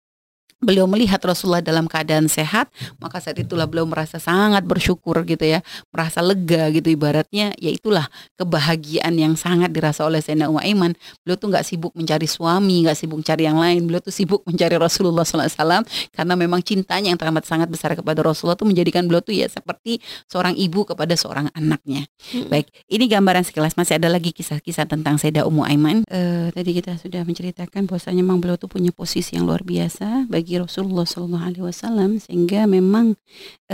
[0.64, 5.60] Beliau melihat Rasulullah dalam keadaan sehat, maka saat itulah beliau merasa sangat bersyukur gitu ya,
[5.92, 8.08] merasa lega gitu ibaratnya, ya itulah
[8.40, 10.92] kebahagiaan yang sangat dirasa oleh Sayyidina Umar Iman.
[11.22, 14.74] Beliau tuh nggak sibuk mencari suami, nggak sibuk mencari yang lain, beliau tuh sibuk mencari
[14.80, 19.36] Rasulullah SAW karena memang cintanya yang teramat sangat besar kepada Rasulullah tuh menjadikan beliau tuh
[19.36, 22.08] ya seperti seorang ibu kepada seorang anaknya.
[22.32, 22.48] Hmm.
[22.48, 26.02] Baik, ini gambaran sekilas masih ada lagi kisah-kisah tentang Sayyidah Ummu Aiman.
[26.08, 30.53] Uh, tadi kita sudah menceritakan bahwasanya memang beliau tuh punya posisi yang luar biasa bagi
[30.54, 33.18] bagi Rasulullah Shallallahu Alaihi Wasallam sehingga memang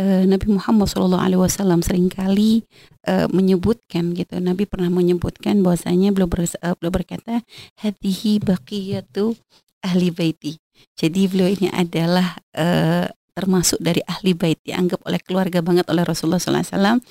[0.01, 2.65] uh, Nabi Muhammad Shallallahu Alaihi Wasallam sering kali
[3.05, 4.41] uh, menyebutkan gitu.
[4.41, 7.45] Nabi pernah menyebutkan bahwasanya beliau, ber, uh, beliau berkata
[7.85, 9.37] hatihi baqiyatu
[9.85, 10.57] ahli baiti.
[10.97, 13.05] Jadi beliau ini adalah uh,
[13.37, 17.05] termasuk dari ahli bait dianggap oleh keluarga banget oleh Rasulullah Wasallam.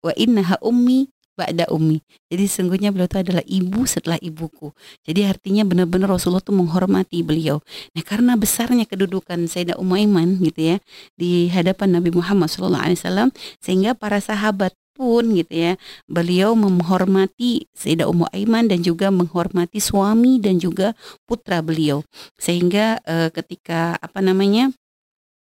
[0.00, 2.00] Wa innaha ummi ba'da ummi.
[2.28, 4.72] Jadi sesungguhnya beliau itu adalah ibu setelah ibuku.
[5.04, 7.64] Jadi artinya benar-benar Rasulullah itu menghormati beliau.
[7.96, 10.76] Nah, karena besarnya kedudukan Sayyidah Umayman gitu ya
[11.16, 15.72] di hadapan Nabi Muhammad SAW sehingga para sahabat pun gitu ya
[16.04, 20.92] beliau menghormati Sayyidah Ummu Aiman dan juga menghormati suami dan juga
[21.24, 22.04] putra beliau
[22.36, 24.68] sehingga e, ketika apa namanya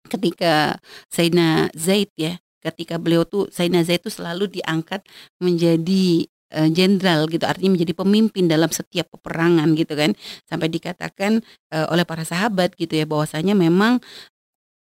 [0.07, 0.79] ketika
[1.11, 5.05] Sayyidina Zaid ya ketika beliau tuh Sayyidina Zaid itu selalu diangkat
[5.41, 7.45] menjadi eh, jenderal gitu.
[7.49, 10.13] Artinya menjadi pemimpin dalam setiap peperangan gitu kan.
[10.47, 11.41] Sampai dikatakan
[11.73, 13.99] uh, oleh para sahabat gitu ya bahwasanya memang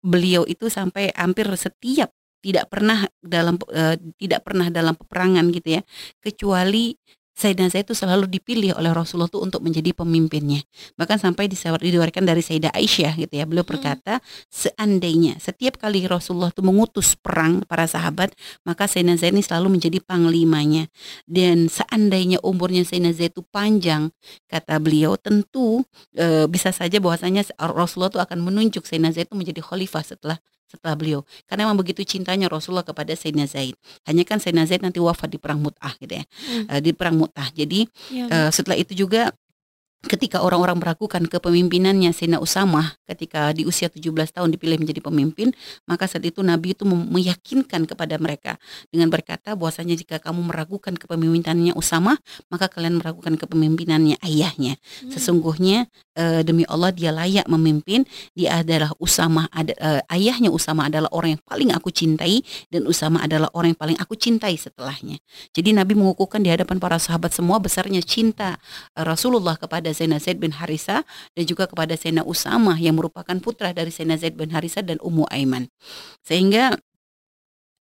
[0.01, 5.83] beliau itu sampai hampir setiap tidak pernah dalam uh, tidak pernah dalam peperangan gitu ya.
[6.21, 6.97] Kecuali
[7.40, 10.61] Sayyidina Zaid itu selalu dipilih oleh Rasulullah itu untuk menjadi pemimpinnya.
[11.00, 13.48] Bahkan sampai diriwayatkan dari Sayyidah Aisyah gitu ya.
[13.48, 13.72] Beliau hmm.
[13.72, 14.20] berkata,
[14.53, 18.37] seandainya setiap kali Rasulullah itu mengutus perang para sahabat,
[18.68, 20.92] maka Sayyidina Zaid ini selalu menjadi panglimanya.
[21.24, 24.12] Dan seandainya umurnya Sayyidina Zaid itu panjang,
[24.44, 25.81] kata beliau, tentu
[26.12, 30.37] e, bisa saja bahwasanya Rasulullah itu akan menunjuk Sayyidina Zaid itu menjadi khalifah setelah
[30.70, 31.20] setelah beliau.
[31.50, 33.74] Karena memang begitu cintanya Rasulullah kepada Sayyidina Zaid.
[34.06, 36.24] Hanya kan Sayyidina Zaid nanti wafat di perang Mut'ah gitu ya.
[36.46, 36.64] Hmm.
[36.70, 37.50] Uh, di perang Mut'ah.
[37.50, 39.35] Jadi ya, uh, setelah itu juga
[40.01, 45.53] ketika orang-orang meragukan kepemimpinannya Sina Usamah ketika di usia 17 tahun dipilih menjadi pemimpin,
[45.85, 48.57] maka saat itu Nabi itu meyakinkan kepada mereka
[48.89, 52.17] dengan berkata bahwasanya jika kamu meragukan kepemimpinannya Usamah,
[52.49, 54.81] maka kalian meragukan kepemimpinannya ayahnya.
[54.81, 55.13] Hmm.
[55.13, 61.13] Sesungguhnya e, demi Allah dia layak memimpin, dia adalah Usamah ada e, ayahnya Usamah adalah
[61.13, 62.41] orang yang paling aku cintai
[62.73, 65.21] dan Usamah adalah orang yang paling aku cintai setelahnya.
[65.53, 68.57] Jadi Nabi mengukuhkan di hadapan para sahabat semua besarnya cinta
[68.97, 71.03] e, Rasulullah kepada kepada Sayyidina Zaid bin Harisa
[71.35, 75.26] dan juga kepada Sayyidina Usama yang merupakan putra dari Sayyidina Zaid bin Harisa dan Ummu
[75.35, 75.66] Aiman.
[76.22, 76.79] Sehingga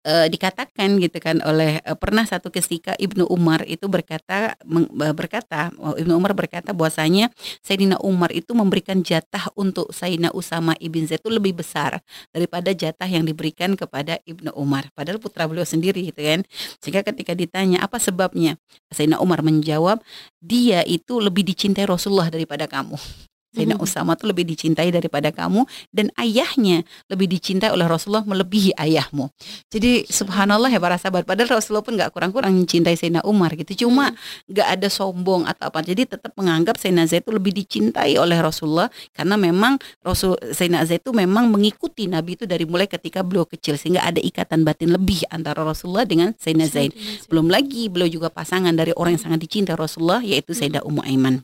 [0.09, 5.69] uh, dikatakan gitu kan oleh uh, pernah satu ketika Ibnu Umar itu berkata uh, berkata
[5.77, 7.29] oh, Ibnu Umar berkata bahwasanya
[7.61, 12.01] Sayyidina Umar itu memberikan jatah untuk Sayyidina Usama ibn Zaid itu lebih besar
[12.33, 16.41] daripada jatah yang diberikan kepada Ibnu Umar padahal putra beliau sendiri gitu kan.
[16.81, 18.57] Sehingga ketika ditanya apa sebabnya?
[18.89, 20.01] Sayyidina Umar menjawab
[20.39, 23.28] dia itu lebih dicintai Rasulullah daripada kamu
[23.59, 29.35] Sayyidina Usama tuh lebih dicintai daripada kamu dan ayahnya lebih dicintai oleh Rasulullah melebihi ayahmu.
[29.67, 33.87] Jadi subhanallah ya para sahabat padahal Rasulullah pun nggak kurang-kurang mencintai Sayyidina Umar gitu.
[33.87, 34.15] Cuma
[34.47, 35.83] nggak ada sombong atau apa.
[35.83, 41.03] Jadi tetap menganggap Sayyidina Zaid itu lebih dicintai oleh Rasulullah karena memang Rasul Sayyidina Zaid
[41.03, 45.27] itu memang mengikuti Nabi itu dari mulai ketika beliau kecil sehingga ada ikatan batin lebih
[45.35, 46.95] antara Rasulullah dengan Sayyidina Zaid.
[47.27, 51.43] Belum lagi beliau juga pasangan dari orang yang sangat dicintai Rasulullah yaitu Sayyidah Ummu Aiman.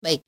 [0.00, 0.24] Baik.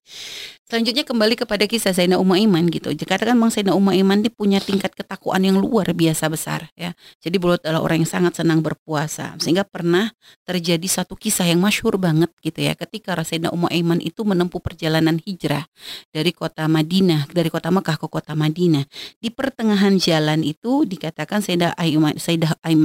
[0.68, 2.92] Selanjutnya kembali kepada kisah Sayyidina Ummu Iman gitu.
[2.92, 6.92] Dikatakan Bang Sayyidina Ummu Iman ini punya tingkat ketakuan yang luar biasa besar ya.
[7.24, 9.32] Jadi beliau adalah orang yang sangat senang berpuasa.
[9.40, 10.12] Sehingga pernah
[10.44, 12.76] terjadi satu kisah yang masyhur banget gitu ya.
[12.76, 15.64] Ketika Sayyidina Ummu Iman itu menempuh perjalanan hijrah
[16.12, 18.85] dari kota Madinah, dari kota Mekah ke kota Madinah.
[19.24, 21.80] Di pertengahan jalan itu dikatakan Sayyidah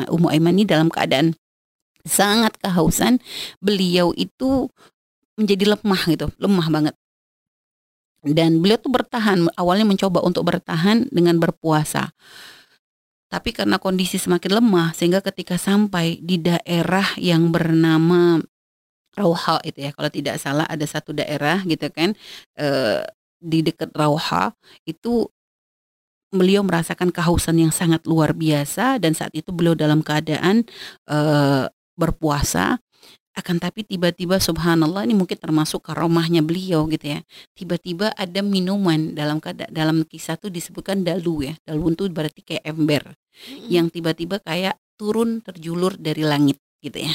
[0.07, 1.35] Ummu Iman ini dalam keadaan
[2.07, 3.19] sangat kehausan.
[3.59, 4.71] Beliau itu
[5.37, 6.95] menjadi lemah gitu, lemah banget.
[8.25, 12.11] Dan beliau tuh bertahan, awalnya mencoba untuk bertahan dengan berpuasa.
[13.29, 18.41] Tapi karena kondisi semakin lemah, sehingga ketika sampai di daerah yang bernama
[19.17, 22.17] Rauha itu ya, kalau tidak salah ada satu daerah gitu kan,
[22.57, 23.01] eh,
[23.37, 24.53] di dekat Rauha
[24.85, 25.29] itu
[26.33, 30.67] beliau merasakan kehausan yang sangat luar biasa dan saat itu beliau dalam keadaan
[31.07, 31.65] eh,
[31.97, 32.77] berpuasa
[33.37, 37.19] akan tapi tiba-tiba subhanallah ini mungkin termasuk karomahnya beliau gitu ya.
[37.53, 39.37] Tiba-tiba ada minuman dalam
[39.69, 41.53] dalam kisah itu disebutkan dalu ya.
[41.61, 43.13] Dalu itu berarti kayak ember.
[43.37, 47.13] Hmm yang tiba-tiba kayak turun terjulur dari langit gitu ya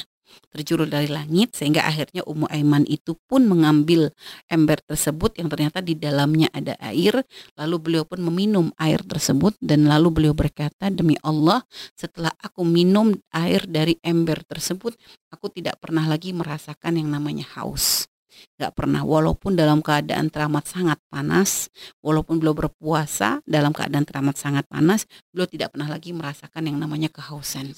[0.52, 4.12] terjurul dari langit sehingga akhirnya Ummu Aiman itu pun mengambil
[4.48, 7.24] ember tersebut yang ternyata di dalamnya ada air.
[7.56, 11.64] Lalu beliau pun meminum air tersebut dan lalu beliau berkata demi Allah
[11.96, 14.94] setelah aku minum air dari ember tersebut
[15.32, 18.11] aku tidak pernah lagi merasakan yang namanya haus
[18.58, 19.02] nggak pernah.
[19.02, 21.68] Walaupun dalam keadaan teramat sangat panas
[22.00, 27.08] walaupun beliau berpuasa dalam keadaan teramat sangat panas beliau tidak pernah lagi merasakan yang namanya
[27.10, 27.72] kehausan.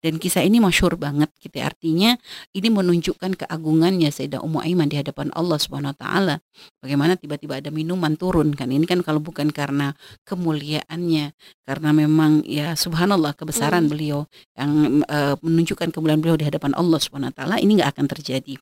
[0.00, 2.16] Dan kisah ini masyur banget gitu artinya
[2.56, 6.34] ini menunjukkan keagungannya Sayyidah Ummu Aiman di hadapan Allah Subhanahu wa taala.
[6.80, 8.70] Bagaimana tiba-tiba ada minuman turun kan?
[8.70, 9.92] Ini kan kalau bukan karena
[10.24, 11.32] kemuliaannya
[11.64, 13.92] karena memang ya subhanallah kebesaran hmm.
[13.92, 14.20] beliau
[14.58, 18.58] yang uh, menunjukkan kemuliaan beliau di hadapan Allah Subhanahu wa taala ini nggak akan terjadi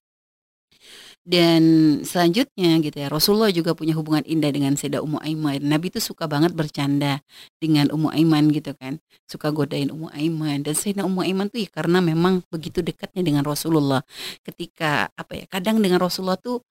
[1.28, 1.62] dan
[2.08, 5.60] selanjutnya gitu ya Rasulullah juga punya hubungan indah dengan Sayyidah Ummu Aiman.
[5.60, 7.20] Nabi itu suka banget bercanda
[7.60, 8.96] dengan Ummu Aiman gitu kan.
[9.28, 13.44] Suka godain Ummu Aiman dan Sayyidah Ummu Aiman tuh ya karena memang begitu dekatnya dengan
[13.44, 14.00] Rasulullah.
[14.40, 16.64] Ketika apa ya kadang dengan Rasulullah tuh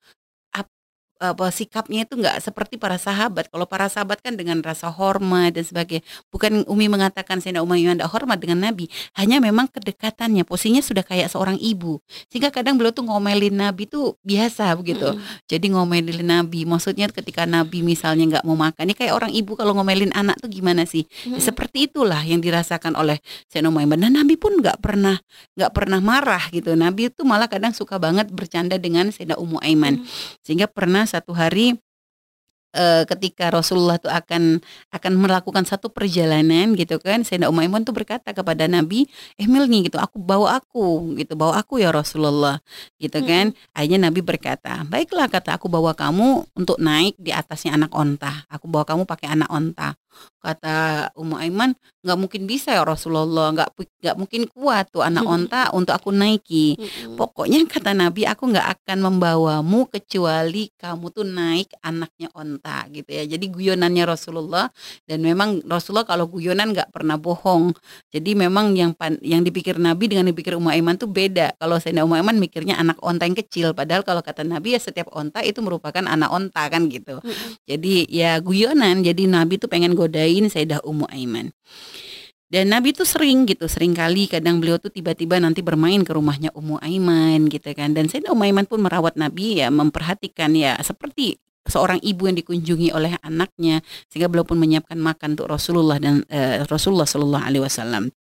[1.18, 3.49] apa sikapnya itu nggak seperti para sahabat.
[3.49, 6.05] Kalau para sahabat kan dengan rasa hormat dan sebagainya.
[6.30, 8.86] Bukan Umi mengatakan Sayyidina Umar tidak hormat dengan Nabi,
[9.18, 11.97] hanya memang kedekatannya, posisinya sudah kayak seorang ibu.
[12.30, 15.18] Sehingga kadang beliau tuh ngomelin Nabi tuh biasa begitu.
[15.18, 15.22] Mm.
[15.49, 19.74] Jadi ngomelin Nabi, maksudnya ketika Nabi misalnya nggak mau makan, ini kayak orang ibu kalau
[19.74, 21.09] ngomelin anak tuh gimana sih?
[21.26, 21.39] Mm.
[21.41, 23.18] seperti itulah yang dirasakan oleh
[23.49, 23.97] Sayyidina Umar.
[23.97, 25.18] Dan Nabi pun nggak pernah
[25.57, 26.78] nggak pernah marah gitu.
[26.78, 30.03] Nabi itu malah kadang suka banget bercanda dengan Sayyidina Ummu Aiman.
[30.03, 30.05] Mm.
[30.45, 31.79] Sehingga pernah satu hari
[32.77, 34.59] uh, ketika Rasulullah itu akan
[34.93, 39.97] akan melakukan satu perjalanan gitu kan Sayyidina Umayman tuh berkata kepada Nabi eh nih gitu
[40.01, 42.61] aku bawa aku gitu bawa aku ya Rasulullah
[43.01, 43.75] gitu kan hmm.
[43.75, 48.69] akhirnya Nabi berkata baiklah kata aku bawa kamu untuk naik di atasnya anak onta aku
[48.69, 49.97] bawa kamu pakai anak onta
[50.41, 51.76] kata Ummu Aiman
[52.07, 56.80] nggak mungkin bisa ya Rasulullah nggak nggak mungkin kuat tuh anak onta untuk aku naiki.
[57.20, 63.28] Pokoknya kata Nabi aku nggak akan membawamu kecuali kamu tuh naik anaknya onta gitu ya.
[63.28, 64.72] Jadi guyonannya Rasulullah
[65.03, 67.76] dan memang Rasulullah kalau guyonan nggak pernah bohong.
[68.15, 71.59] Jadi memang yang pan, yang dipikir Nabi dengan dipikir Ummu Aiman tuh beda.
[71.59, 75.11] Kalau saya Ummu Aiman mikirnya anak onta yang kecil padahal kalau kata Nabi ya setiap
[75.11, 77.20] onta itu merupakan anak onta kan gitu.
[77.68, 81.51] Jadi ya guyonan jadi Nabi tuh pengen godain Sayyidah Ummu Aiman.
[82.47, 86.55] Dan Nabi tuh sering gitu, sering kali kadang beliau tuh tiba-tiba nanti bermain ke rumahnya
[86.55, 87.91] Ummu Aiman gitu kan.
[87.91, 91.35] Dan Sayyidah Ummu Aiman pun merawat Nabi ya, memperhatikan ya seperti
[91.67, 96.63] seorang ibu yang dikunjungi oleh anaknya sehingga beliau pun menyiapkan makan untuk Rasulullah dan uh,
[96.71, 98.15] Rasulullah Shallallahu alaihi wasallam.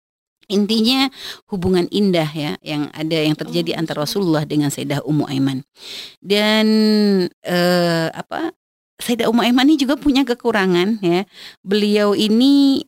[0.47, 1.11] Intinya
[1.51, 5.63] hubungan indah ya yang ada yang terjadi oh, antara Rasulullah dengan Sayyidah Ummu Aiman.
[6.23, 6.67] Dan
[7.47, 8.55] uh, apa
[8.97, 11.29] Sayyidah Ummu Aiman ini juga punya kekurangan ya.
[11.61, 12.85] Beliau ini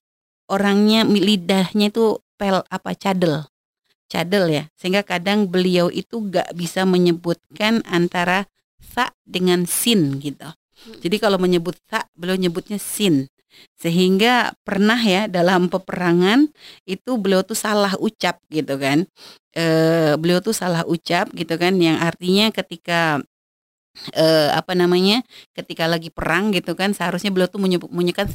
[0.48, 3.44] orangnya lidahnya itu pel apa cadel.
[4.08, 4.64] Cadel ya.
[4.80, 8.48] Sehingga kadang beliau itu gak bisa menyebutkan antara
[8.80, 10.48] sa dengan sin gitu.
[10.48, 10.96] Hmm.
[11.04, 13.28] Jadi kalau menyebut sa beliau nyebutnya sin.
[13.76, 16.48] Sehingga pernah ya dalam peperangan
[16.86, 19.04] itu beliau tuh salah ucap gitu kan.
[19.52, 19.64] E,
[20.14, 23.18] beliau tuh salah ucap gitu kan yang artinya ketika
[24.14, 25.22] uh, apa namanya
[25.56, 28.28] ketika lagi perang gitu kan seharusnya beliau tuh menyebut menyebutkan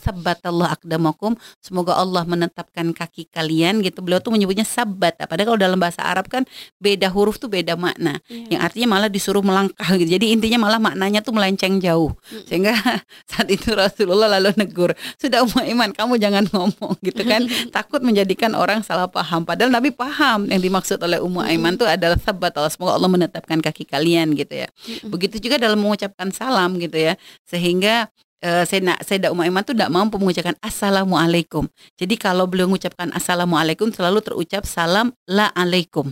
[0.43, 4.03] Allah akdamakum semoga Allah menetapkan kaki kalian gitu.
[4.03, 6.43] Beliau tuh menyebutnya sabat padahal kalau dalam bahasa Arab kan
[6.79, 8.19] beda huruf tuh beda makna.
[8.27, 8.57] Yeah.
[8.57, 10.09] yang artinya malah disuruh melangkah gitu.
[10.17, 12.13] Jadi intinya malah maknanya tuh melenceng jauh.
[12.29, 12.45] Mm.
[12.47, 12.73] sehingga
[13.31, 17.45] saat itu Rasulullah lalu negur sudah umat iman kamu jangan ngomong gitu kan.
[17.75, 19.43] Takut menjadikan orang salah paham.
[19.43, 20.45] Padahal Nabi paham.
[20.49, 24.65] Yang dimaksud oleh Ummu Aiman tuh adalah sabat Allah semoga Allah menetapkan kaki kalian gitu
[24.65, 24.67] ya.
[25.07, 27.13] Begitu juga juga dalam mengucapkan salam gitu ya.
[27.45, 28.09] Sehingga
[28.41, 31.69] uh, saya Sayyidah Umar Iman tuh tidak mampu mengucapkan assalamualaikum.
[31.93, 36.09] Jadi kalau beliau mengucapkan assalamualaikum selalu terucap salam la alaikum.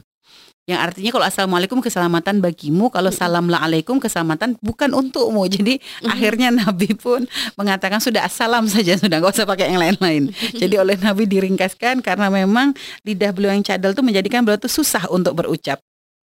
[0.70, 5.50] Yang artinya kalau assalamualaikum keselamatan bagimu, kalau salam la alaikum keselamatan bukan untukmu.
[5.50, 7.26] Jadi akhirnya Nabi pun
[7.58, 10.30] mengatakan sudah assalam saja sudah nggak usah pakai yang lain-lain.
[10.54, 15.10] Jadi oleh Nabi diringkaskan karena memang lidah beliau yang cadel tuh menjadikan beliau tuh susah
[15.10, 15.82] untuk berucap.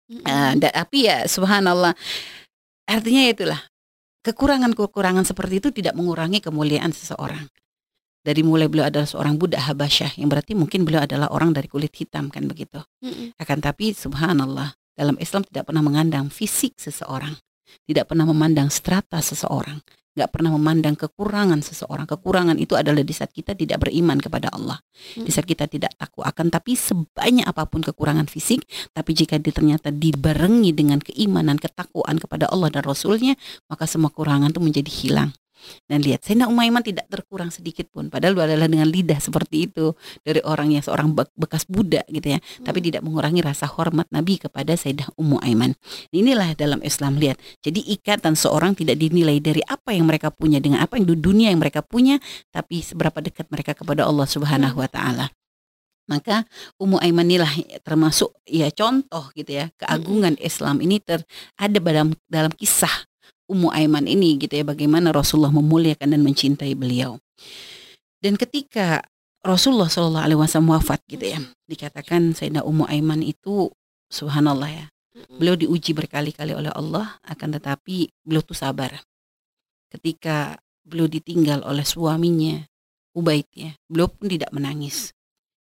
[0.06, 1.98] Uh, tapi ya subhanallah
[2.86, 3.62] Artinya itulah
[4.26, 7.46] kekurangan-kekurangan seperti itu tidak mengurangi kemuliaan seseorang.
[8.26, 11.94] Dari mulai beliau adalah seorang budak Habasyah yang berarti mungkin beliau adalah orang dari kulit
[11.94, 12.82] hitam kan begitu.
[13.06, 13.38] Mm-mm.
[13.38, 17.38] Akan tapi subhanallah dalam Islam tidak pernah mengandang fisik seseorang,
[17.86, 19.78] tidak pernah memandang strata seseorang,
[20.16, 22.08] nggak pernah memandang kekurangan seseorang.
[22.08, 24.80] Kekurangan itu adalah di saat kita tidak beriman kepada Allah.
[25.14, 28.64] Di saat kita tidak takut akan tapi sebanyak apa pun kekurangan fisik,
[28.96, 33.36] tapi jika dia ternyata dibarengi dengan keimanan, ketakwaan kepada Allah dan Rasulnya,
[33.68, 35.30] maka semua kekurangan itu menjadi hilang.
[35.86, 38.12] Dan lihat, Sayyidina Umaiman tidak terkurang sedikit pun.
[38.12, 42.40] Padahal adalah dengan lidah seperti itu dari orang yang seorang bekas budak gitu ya.
[42.40, 42.66] Hmm.
[42.68, 45.74] Tapi tidak mengurangi rasa hormat Nabi kepada Sayyidah Ummu Aiman.
[46.12, 47.40] Inilah dalam Islam lihat.
[47.64, 51.62] Jadi ikatan seorang tidak dinilai dari apa yang mereka punya dengan apa yang dunia yang
[51.62, 52.20] mereka punya,
[52.52, 55.32] tapi seberapa dekat mereka kepada Allah Subhanahu wa taala.
[56.06, 56.46] Maka
[56.78, 57.50] Ummu Aiman inilah
[57.82, 61.26] termasuk ya contoh gitu ya keagungan Islam ini ter
[61.58, 63.10] ada dalam dalam kisah
[63.46, 67.22] Ummu Aiman ini gitu ya bagaimana Rasulullah memuliakan dan mencintai beliau.
[68.18, 69.06] Dan ketika
[69.46, 71.40] Rasulullah Shallallahu Alaihi Wasallam wafat gitu ya
[71.70, 73.70] dikatakan Sayyidah Ummu Aiman itu
[74.10, 74.86] Subhanallah ya
[75.38, 78.98] beliau diuji berkali-kali oleh Allah akan tetapi beliau tuh sabar.
[79.94, 82.66] Ketika beliau ditinggal oleh suaminya
[83.14, 85.14] Ubaid ya beliau pun tidak menangis.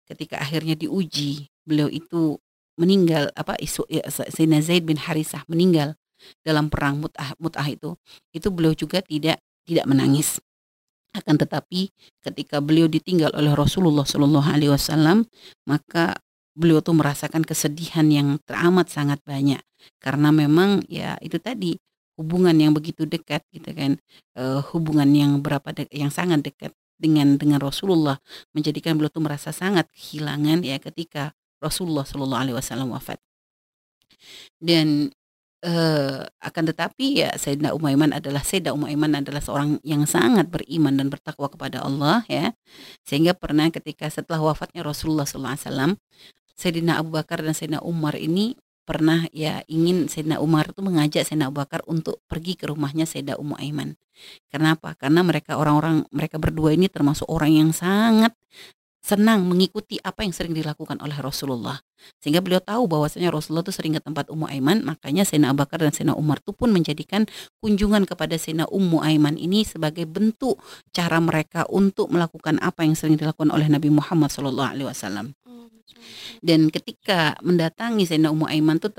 [0.07, 2.39] Ketika akhirnya diuji beliau itu
[2.79, 5.99] meninggal apa isu ya, Sayyidina Zaid bin Harisah meninggal
[6.43, 7.95] dalam perang mut'ah mut'ah itu
[8.35, 10.43] itu beliau juga tidak tidak menangis.
[11.13, 11.93] Akan tetapi
[12.25, 15.29] ketika beliau ditinggal oleh Rasulullah Shallallahu Alaihi Wasallam
[15.69, 16.17] maka
[16.57, 19.61] beliau tuh merasakan kesedihan yang teramat sangat banyak.
[20.01, 21.77] Karena memang ya itu tadi
[22.17, 23.97] hubungan yang begitu dekat gitu kan
[24.37, 26.71] uh, hubungan yang berapa yang sangat dekat
[27.01, 28.21] dengan dengan Rasulullah
[28.55, 33.19] menjadikan beliau tuh merasa sangat kehilangan ya ketika Rasulullah Shallallahu Alaihi Wasallam wafat.
[34.63, 35.11] Dan
[35.63, 41.07] Uh, akan tetapi ya Sayyidina Umaiman adalah Sayyidina Umaiman adalah seorang yang sangat beriman dan
[41.07, 42.51] bertakwa kepada Allah ya.
[43.07, 45.95] Sehingga pernah ketika setelah wafatnya Rasulullah SAW,
[46.59, 51.49] Sayyidina Abu Bakar dan Sayyidina Umar ini pernah ya ingin Sayyidina Umar itu mengajak Sayyidina
[51.49, 53.95] Abu Bakar untuk pergi ke rumahnya Sayyidina Ummu Aiman.
[54.51, 54.99] Kenapa?
[54.99, 58.35] Karena mereka orang-orang mereka berdua ini termasuk orang yang sangat
[59.03, 61.83] senang mengikuti apa yang sering dilakukan oleh Rasulullah.
[62.23, 65.83] Sehingga beliau tahu bahwasanya Rasulullah itu sering ke tempat Ummu Aiman, makanya Sayyidina Abu Bakar
[65.83, 67.27] dan Sayyidina Umar itu pun menjadikan
[67.59, 70.63] kunjungan kepada Sayyidina Ummu Aiman ini sebagai bentuk
[70.95, 75.35] cara mereka untuk melakukan apa yang sering dilakukan oleh Nabi Muhammad SAW.
[75.51, 75.67] Oh,
[76.39, 78.95] dan ketika mendatangi Sayyidina Ummu Aiman tuh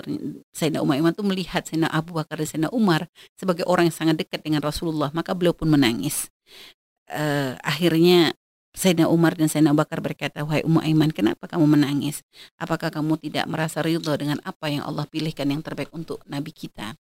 [0.52, 3.08] Sayyidina Ummu Aiman tuh melihat Sayyidina Abu Bakar dan Sayyidina Umar
[3.40, 6.28] sebagai orang yang sangat dekat dengan Rasulullah, maka beliau pun menangis.
[7.12, 8.32] Uh, akhirnya
[8.74, 12.26] Sayyidina Umar dan Sayyidina Bakar berkata, Wahai Ummu Aiman, kenapa kamu menangis?
[12.58, 16.98] Apakah kamu tidak merasa ridho dengan apa yang Allah pilihkan yang terbaik untuk Nabi kita?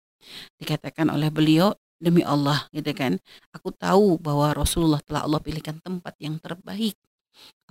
[0.59, 3.21] Dikatakan oleh beliau, demi Allah gitu kan,
[3.53, 6.97] aku tahu bahwa Rasulullah telah Allah pilihkan tempat yang terbaik.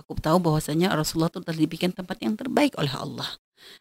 [0.00, 3.28] Aku tahu bahwasanya Rasulullah itu telah dibikin tempat yang terbaik oleh Allah.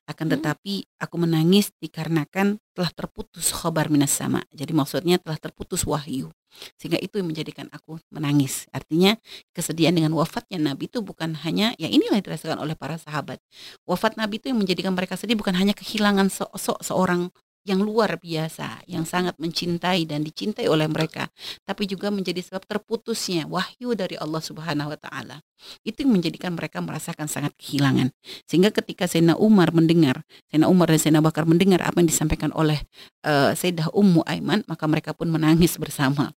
[0.03, 0.35] Akan hmm.
[0.39, 4.43] tetapi aku menangis dikarenakan telah terputus khobar minas sama.
[4.51, 6.31] Jadi maksudnya telah terputus wahyu.
[6.75, 8.67] Sehingga itu yang menjadikan aku menangis.
[8.73, 9.15] Artinya
[9.55, 13.39] kesedihan dengan wafatnya Nabi itu bukan hanya, ya inilah yang dirasakan oleh para sahabat.
[13.87, 17.31] Wafat Nabi itu yang menjadikan mereka sedih bukan hanya kehilangan se se seorang
[17.67, 21.27] yang luar biasa, yang sangat mencintai dan dicintai oleh mereka,
[21.67, 25.43] tapi juga menjadi sebab terputusnya wahyu dari Allah Subhanahu wa taala.
[25.83, 28.15] Itu yang menjadikan mereka merasakan sangat kehilangan.
[28.47, 32.79] Sehingga ketika Sayyidina Umar mendengar, Sayyidina Umar dan Sayyidina Bakar mendengar apa yang disampaikan oleh
[33.27, 36.31] uh, Sayyidah Ummu Aiman, maka mereka pun menangis bersama.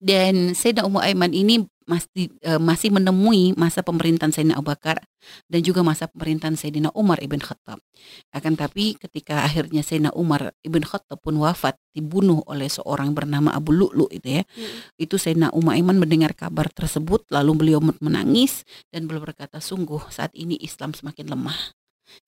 [0.00, 5.02] Dan Sayyidina Ummu Aiman ini masih uh, masih menemui masa pemerintahan Sayyidina Abu Bakar
[5.50, 7.82] dan juga masa pemerintahan Sayyidina Umar ibn Khattab.
[8.30, 13.74] Akan tapi ketika akhirnya Sayyidina Umar ibn Khattab pun wafat dibunuh oleh seorang bernama Abu
[13.74, 14.42] Lu'lu itu ya.
[14.46, 14.78] Hmm.
[15.02, 18.62] Itu Sayyidina Umar Aiman mendengar kabar tersebut lalu beliau menangis
[18.94, 21.79] dan beliau berkata sungguh saat ini Islam semakin lemah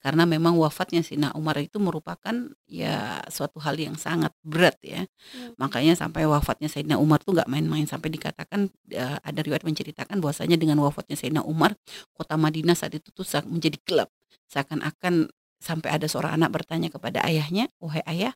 [0.03, 2.35] karena memang wafatnya Sina Umar itu merupakan
[2.67, 5.07] ya suatu hal yang sangat berat ya.
[5.35, 5.55] Hmm.
[5.59, 10.59] Makanya sampai wafatnya Sayyidina Umar tuh nggak main-main sampai dikatakan uh, ada riwayat menceritakan bahwasanya
[10.59, 11.75] dengan wafatnya Sayyidina Umar
[12.15, 14.11] kota Madinah saat itu tuh menjadi gelap.
[14.51, 15.31] Seakan-akan
[15.63, 18.35] sampai ada seorang anak bertanya kepada ayahnya, "Wahai ayah,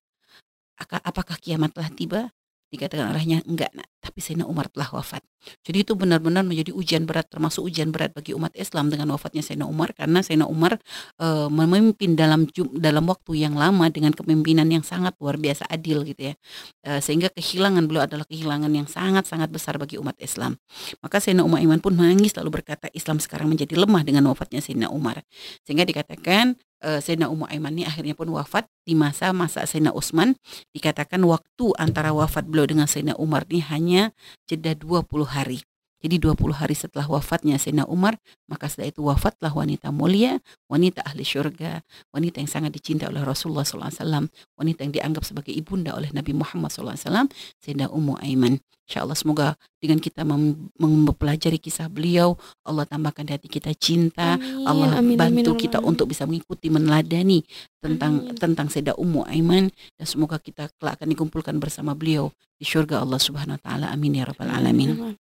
[0.79, 2.31] apakah kiamat telah tiba?"
[2.67, 5.23] Dikatakan olehnya enggak nak, tapi Sayyidina Umar telah wafat.
[5.63, 9.71] Jadi itu benar-benar menjadi ujian berat termasuk ujian berat bagi umat Islam dengan wafatnya Sayyidina
[9.71, 10.83] Umar karena Sayyidina Umar
[11.19, 16.33] e, memimpin dalam dalam waktu yang lama dengan kepemimpinan yang sangat luar biasa adil gitu
[16.33, 16.35] ya.
[16.83, 20.59] E, sehingga kehilangan beliau adalah kehilangan yang sangat-sangat besar bagi umat Islam.
[20.99, 24.91] Maka Sayyidina Umar Iman pun menangis lalu berkata Islam sekarang menjadi lemah dengan wafatnya Sayyidina
[24.91, 25.23] Umar.
[25.63, 30.35] Sehingga dikatakan uh, Sayyidina Ummu Aiman ini akhirnya pun wafat di masa-masa Sayyidina Utsman
[30.75, 34.03] dikatakan waktu antara wafat beliau dengan Sayyidina Umar ini hanya
[34.51, 35.61] jeda 20 hari.
[36.07, 38.15] Jadi 20 hari setelah wafatnya Sayyidina Umar,
[38.47, 40.39] maka setelah itu wafatlah wanita mulia,
[40.71, 41.83] wanita ahli syurga,
[42.15, 46.71] wanita yang sangat dicintai oleh Rasulullah SAW, wanita yang dianggap sebagai ibunda oleh Nabi Muhammad
[46.71, 47.27] SAW,
[47.59, 48.63] Sayyidina Ummu Aiman.
[48.87, 54.39] Insya Allah semoga dengan kita mem- mempelajari kisah beliau, Allah tambahkan di hati kita cinta,
[54.39, 55.91] Amin, Allah amin, bantu amin, kita amin.
[55.91, 57.43] untuk bisa mengikuti, meneladani
[57.83, 58.39] tentang Amin.
[58.39, 63.19] tentang Sayyidah Ummu Aiman dan semoga kita kelak akan dikumpulkan bersama beliau di syurga Allah
[63.19, 63.87] Subhanahu wa taala.
[63.91, 64.95] Amin ya rabbal alamin.
[64.95, 65.15] Amin.